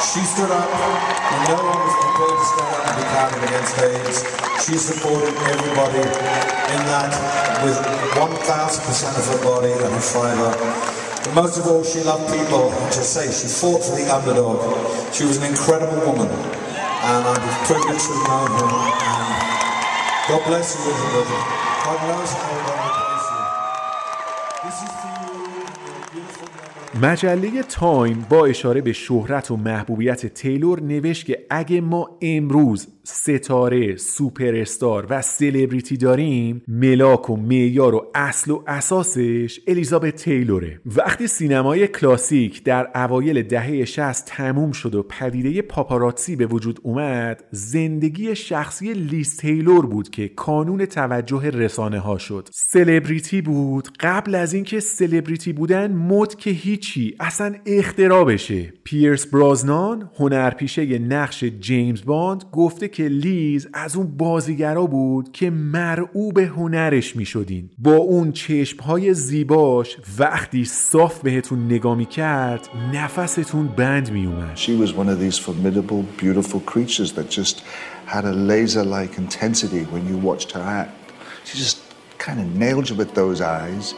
[0.00, 3.72] She stood up when no one was prepared to stand up and be counted against
[3.78, 4.18] AIDS.
[4.62, 7.10] She supported everybody in that
[7.64, 7.76] with
[8.14, 10.52] 1,000% of her body and her fiber.
[11.24, 12.70] But most of all, she loved people.
[12.72, 14.62] And to say she fought for the underdog.
[15.12, 16.30] She was an incredible woman
[17.02, 18.60] and I'm privileged to know him.
[18.60, 21.28] And uh, God bless you, Elizabeth.
[21.84, 22.80] God knows how we're going
[23.32, 23.44] you.
[24.68, 25.19] This is for you.
[27.02, 33.96] مجله تایم با اشاره به شهرت و محبوبیت تیلور نوشت که اگه ما امروز ستاره،
[33.96, 40.80] سوپر استار و سلبریتی داریم ملاک و معیار و اصل و اساسش الیزابت تیلوره.
[40.86, 47.44] وقتی سینمای کلاسیک در اوایل دهه 60 تموم شد و پدیده پاپاراتسی به وجود اومد
[47.50, 52.48] زندگی شخصی لیز تیلور بود که کانون توجه رسانه ها شد.
[52.52, 58.72] سلبریتی بود قبل از اینکه سلبریتی بودن مد که هیچی اصلا اختراع بشه.
[58.84, 66.38] پیرس برازنان هنرپیشه نقش جیمز باند گفته که لیز از اون بازیگرا بود که مرعوب
[66.38, 74.10] هنرش می شدین با اون چشمهای زیباش وقتی صاف بهتون نگاه می کرد نفستون بند
[74.10, 77.62] می اومد She was one of these formidable, beautiful creatures that just
[78.06, 80.90] had a laser-like intensity when you watched her act.
[81.44, 81.78] She just
[82.18, 83.94] kind of nailed you with those eyes.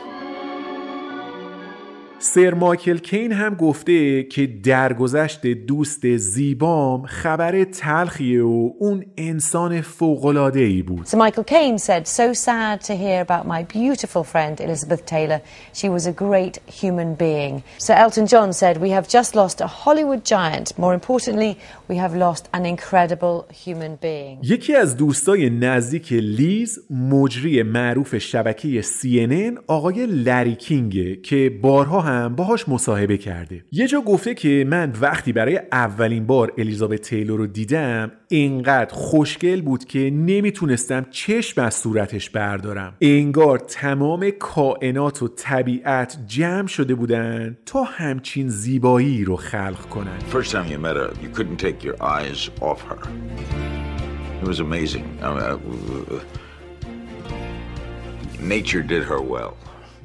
[2.25, 10.61] سر مایکل کین هم گفته که درگذشت دوست زیبام خبر تلخیه و اون انسان فوقلاده
[10.61, 15.05] ای بود So Michael Caine said, so sad to hear about my beautiful friend Elizabeth
[15.05, 15.41] Taylor.
[15.75, 17.55] She was a great human being.
[17.79, 20.67] Sir Elton John said, we have just lost a Hollywood giant.
[20.79, 21.53] More importantly,
[21.91, 24.39] we have lost an incredible human being.
[24.43, 32.12] یکی از دوستای نزدیک لیز مجری معروف شبکه CNN آقای لری کینگه که بارها هم
[32.37, 37.47] باهاش مصاحبه کرده یه جا گفته که من وقتی برای اولین بار الیزابت تیلور رو
[37.47, 46.19] دیدم اینقدر خوشگل بود که نمی‌تونستم چشم از صورتش بردارم انگار تمام کائنات و طبیعت
[46.27, 51.29] جمع شده بودن تا همچین زیبایی رو خلق کنن First time you met her, you
[51.37, 52.99] couldn't take your eyes off her.
[54.43, 55.07] It was amazing.
[55.23, 56.19] I mean, uh,
[58.41, 59.57] nature did her well.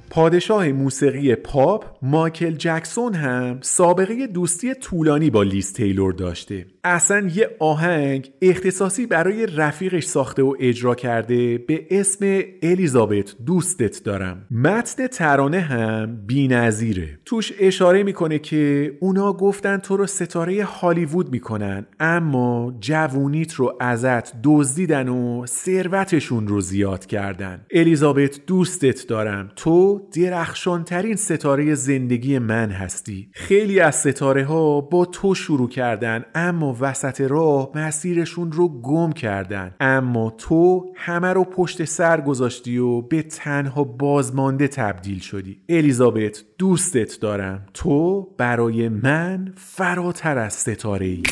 [0.10, 6.66] پادشاه موسیقی پاپ مایکل جکسون هم سابقه دوستی طولانی با لیز تیلور داشته.
[6.88, 14.46] اصلا یه آهنگ اختصاصی برای رفیقش ساخته و اجرا کرده به اسم الیزابت دوستت دارم.
[14.52, 17.20] متن ترانه هم بینظیره.
[17.26, 24.42] توش اشاره می‌کنه که اونا گفتن تو رو ستاره هالیوود می‌کنن اما جوونیت رو ازت
[24.44, 27.66] دزدیدن و ثروتشون رو زیاد کردن.
[27.72, 29.52] الیزابت دوستت دارم.
[29.56, 33.30] تو درخشانترین ستاره زندگی من هستی.
[33.34, 39.76] خیلی از ستاره ها با تو شروع کردن اما وسط راه مسیرشون رو گم کردن.
[39.80, 45.60] اما تو همه رو پشت سر گذاشتی و به تنها بازمانده تبدیل شدی.
[45.70, 47.66] الیزابت دوستت دارم.
[47.74, 51.24] تو برای من فراتر از ستاره ای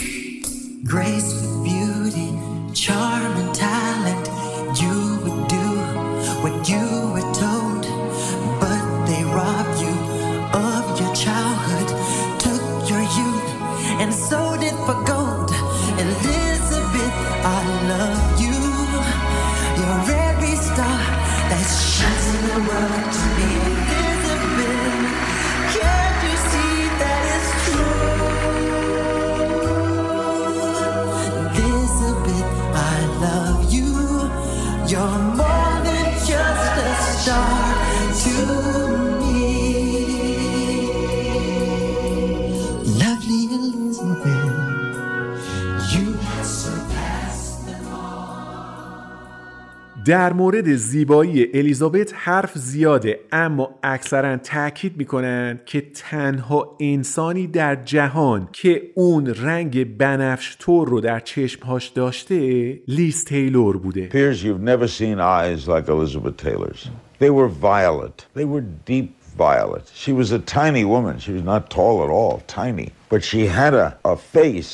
[50.06, 58.50] در مورد زیبایی الیزابت حرف زیاده اما اکثرا تاکید می‌کنن که تنها انسانی در جهان
[58.52, 65.20] که اون رنگ بنفش تور رو در چشمهاش داشته لیز تیلور بوده you've never seen
[65.20, 66.90] eyes like Elizabeth Taylor's.
[67.20, 68.26] They were violet.
[68.36, 69.86] They were deep violet.
[69.94, 71.20] She was a tiny woman.
[71.20, 72.90] She was not tall at all, tiny.
[73.10, 74.72] But she had a, a face,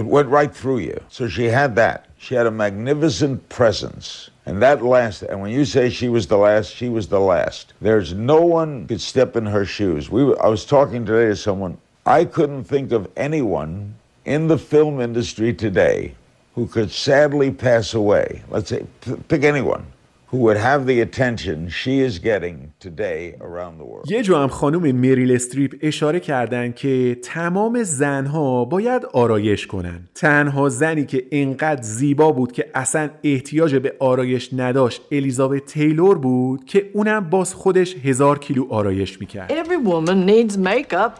[0.00, 0.98] it went right through you.
[1.16, 1.98] So she had that.
[2.24, 4.30] She had a magnificent presence.
[4.50, 7.72] And that last, And when you say she was the last, she was the last.
[7.80, 10.10] There's no one could step in her shoes.
[10.10, 11.78] We were, I was talking today to someone.
[12.04, 13.94] I couldn't think of anyone
[14.24, 16.16] in the film industry today
[16.56, 18.42] who could sadly pass away.
[18.50, 18.84] Let's say,
[19.28, 19.86] pick anyone
[20.30, 24.10] who would have the attention she is getting today around the world.
[24.10, 30.68] یه جا هم خانم مریل استریپ اشاره کردن که تمام زنها باید آرایش کنن تنها
[30.68, 36.90] زنی که انقدر زیبا بود که اصلا احتیاج به آرایش نداشت الیزابت تیلور بود که
[36.94, 41.12] اونم باز خودش هزار کیلو آرایش می‌کرد Every woman needs makeup.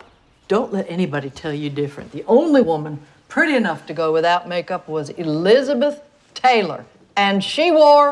[0.48, 2.12] Don't let anybody tell you different.
[2.12, 5.96] The only woman pretty enough to go without makeup was Elizabeth
[6.34, 6.84] Taylor.
[7.16, 8.08] And she wore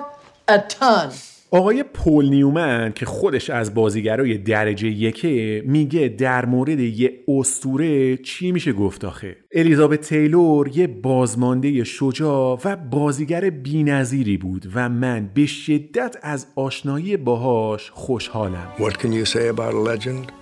[0.48, 1.12] a ton.
[1.50, 8.52] آقای پول نیومن که خودش از بازیگرای درجه یکه میگه در مورد یه استوره چی
[8.52, 15.46] میشه گفت آخه الیزابت تیلور یه بازمانده شجاع و بازیگر بینظیری بود و من به
[15.46, 20.32] شدت از آشنایی باهاش خوشحالم What can you say about a legend?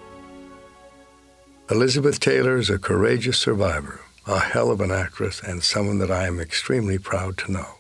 [1.70, 6.28] Elizabeth Taylor is a courageous survivor, a hell of an actress, and someone that I
[6.28, 7.75] am extremely proud to know.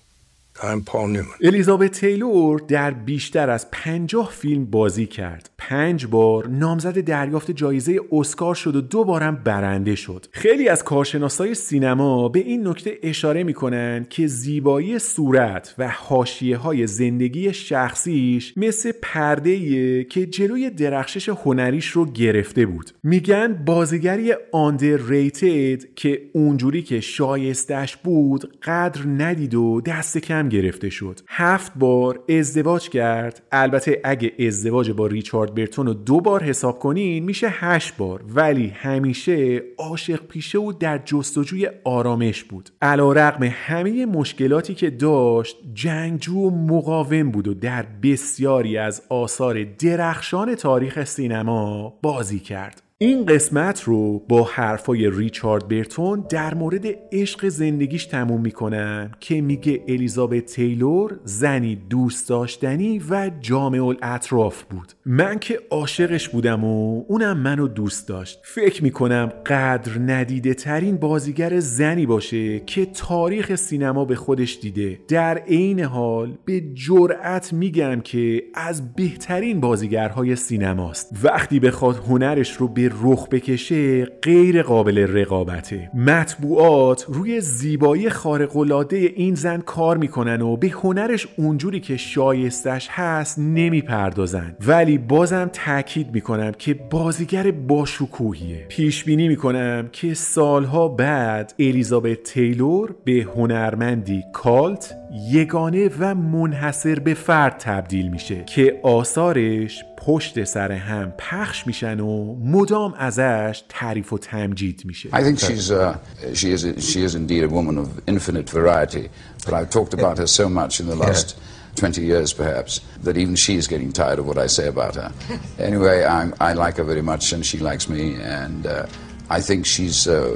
[1.42, 5.50] الیزابت تیلور در بیشتر از پنجاه فیلم بازی کرد.
[5.58, 10.26] پنج بار نامزد دریافت جایزه اسکار شد و دو بارم برنده شد.
[10.32, 16.86] خیلی از کارشناسای سینما به این نکته اشاره می‌کنن که زیبایی صورت و حاشیه های
[16.86, 22.90] زندگی شخصیش مثل پرده که جلوی درخشش هنریش رو گرفته بود.
[23.02, 31.20] میگن بازیگری underrated که اونجوری که شایستش بود قدر ندید و دست کم گرفته شد.
[31.28, 33.42] هفت بار ازدواج کرد.
[33.52, 38.24] البته اگه ازدواج با ریچارد برتون رو دو بار حساب کنین میشه هشت بار.
[38.28, 42.70] ولی همیشه عاشق پیشه و در جستجوی آرامش بود.
[42.82, 49.64] علا رقم همه مشکلاتی که داشت جنگجو و مقاوم بود و در بسیاری از آثار
[49.64, 52.85] درخشان تاریخ سینما بازی کرد.
[52.98, 59.82] این قسمت رو با حرفای ریچارد برتون در مورد عشق زندگیش تموم می‌کنم که میگه
[59.88, 64.92] الیزابت تیلور زنی دوست داشتنی و جامع الاطراف بود.
[65.06, 68.40] من که عاشقش بودم و اونم منو دوست داشت.
[68.44, 75.00] فکر می‌کنم قدر ندیده ترین بازیگر زنی باشه که تاریخ سینما به خودش دیده.
[75.08, 81.12] در عین حال به جرأت میگم که از بهترین بازیگرهای سینماست.
[81.22, 85.90] وقتی بخواد هنرش رو به رخ بکشه غیر قابل رقابته.
[85.94, 93.38] مطبوعات روی زیبایی خارق‌العاده این زن کار می‌کنن و به هنرش اونجوری که شایستش هست
[93.38, 94.56] نمی‌پردازن.
[94.66, 98.66] ولی بازم تاکید می‌کنم که بازیگر باشکوهیه.
[98.68, 104.94] پیش بینی می‌کنم که سالها بعد الیزابت تیلور به هنرمندی کالت
[105.32, 112.36] یگانه و منحصر به فرد تبدیل میشه که آثارش پشت سر هم پخش میشن و
[112.44, 115.95] مدام ازش تعریف و تمجید میشه I think she's uh,
[116.33, 119.09] she is she is indeed a woman of infinite variety,
[119.45, 121.37] but I've talked about her so much in the last
[121.75, 125.11] 20 years perhaps that even she is getting tired of what I say about her.
[125.59, 128.85] Anyway, I'm, I like her very much and she likes me, and uh,
[129.29, 130.29] I think she's uh,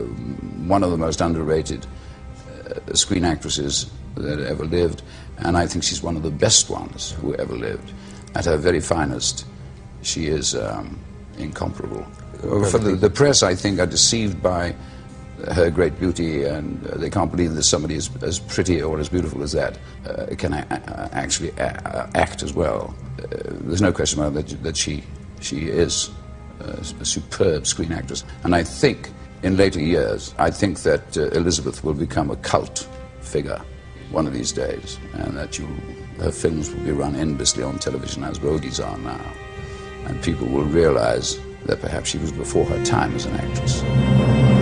[0.67, 5.01] one of the most underrated uh, screen actresses that ever lived,
[5.39, 7.91] and I think she's one of the best ones who ever lived.
[8.35, 9.45] At her very finest,
[10.01, 10.99] she is um,
[11.38, 12.05] incomparable.
[12.42, 14.74] Uh, For the, the press, I think, are deceived by
[15.52, 19.08] her great beauty, and uh, they can't believe that somebody as, as pretty or as
[19.08, 22.94] beautiful as that uh, can a- a- actually a- act as well.
[23.18, 23.26] Uh,
[23.64, 25.02] there's no question about that, that she,
[25.40, 26.10] she is
[26.60, 28.24] a, a superb screen actress.
[28.44, 29.10] And I think
[29.42, 32.86] in later years, I think that uh, Elizabeth will become a cult
[33.22, 33.60] figure
[34.10, 35.66] one of these days, and that you,
[36.18, 39.24] her films will be run endlessly on television as Rogies are now.
[40.04, 44.59] And people will realize that perhaps she was before her time as an actress.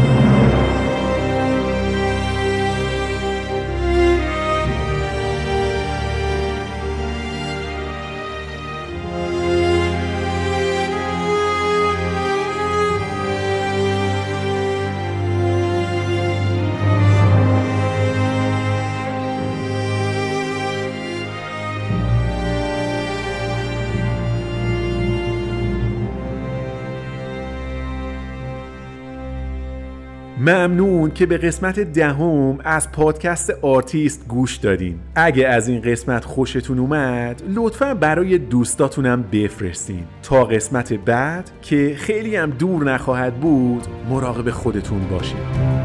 [31.19, 34.99] که به قسمت دهم از پادکست آرتیست گوش دادین.
[35.15, 40.05] اگه از این قسمت خوشتون اومد لطفا برای دوستاتونم بفرستین.
[40.23, 45.77] تا قسمت بعد که خیلی هم دور نخواهد بود مراقب خودتون باشید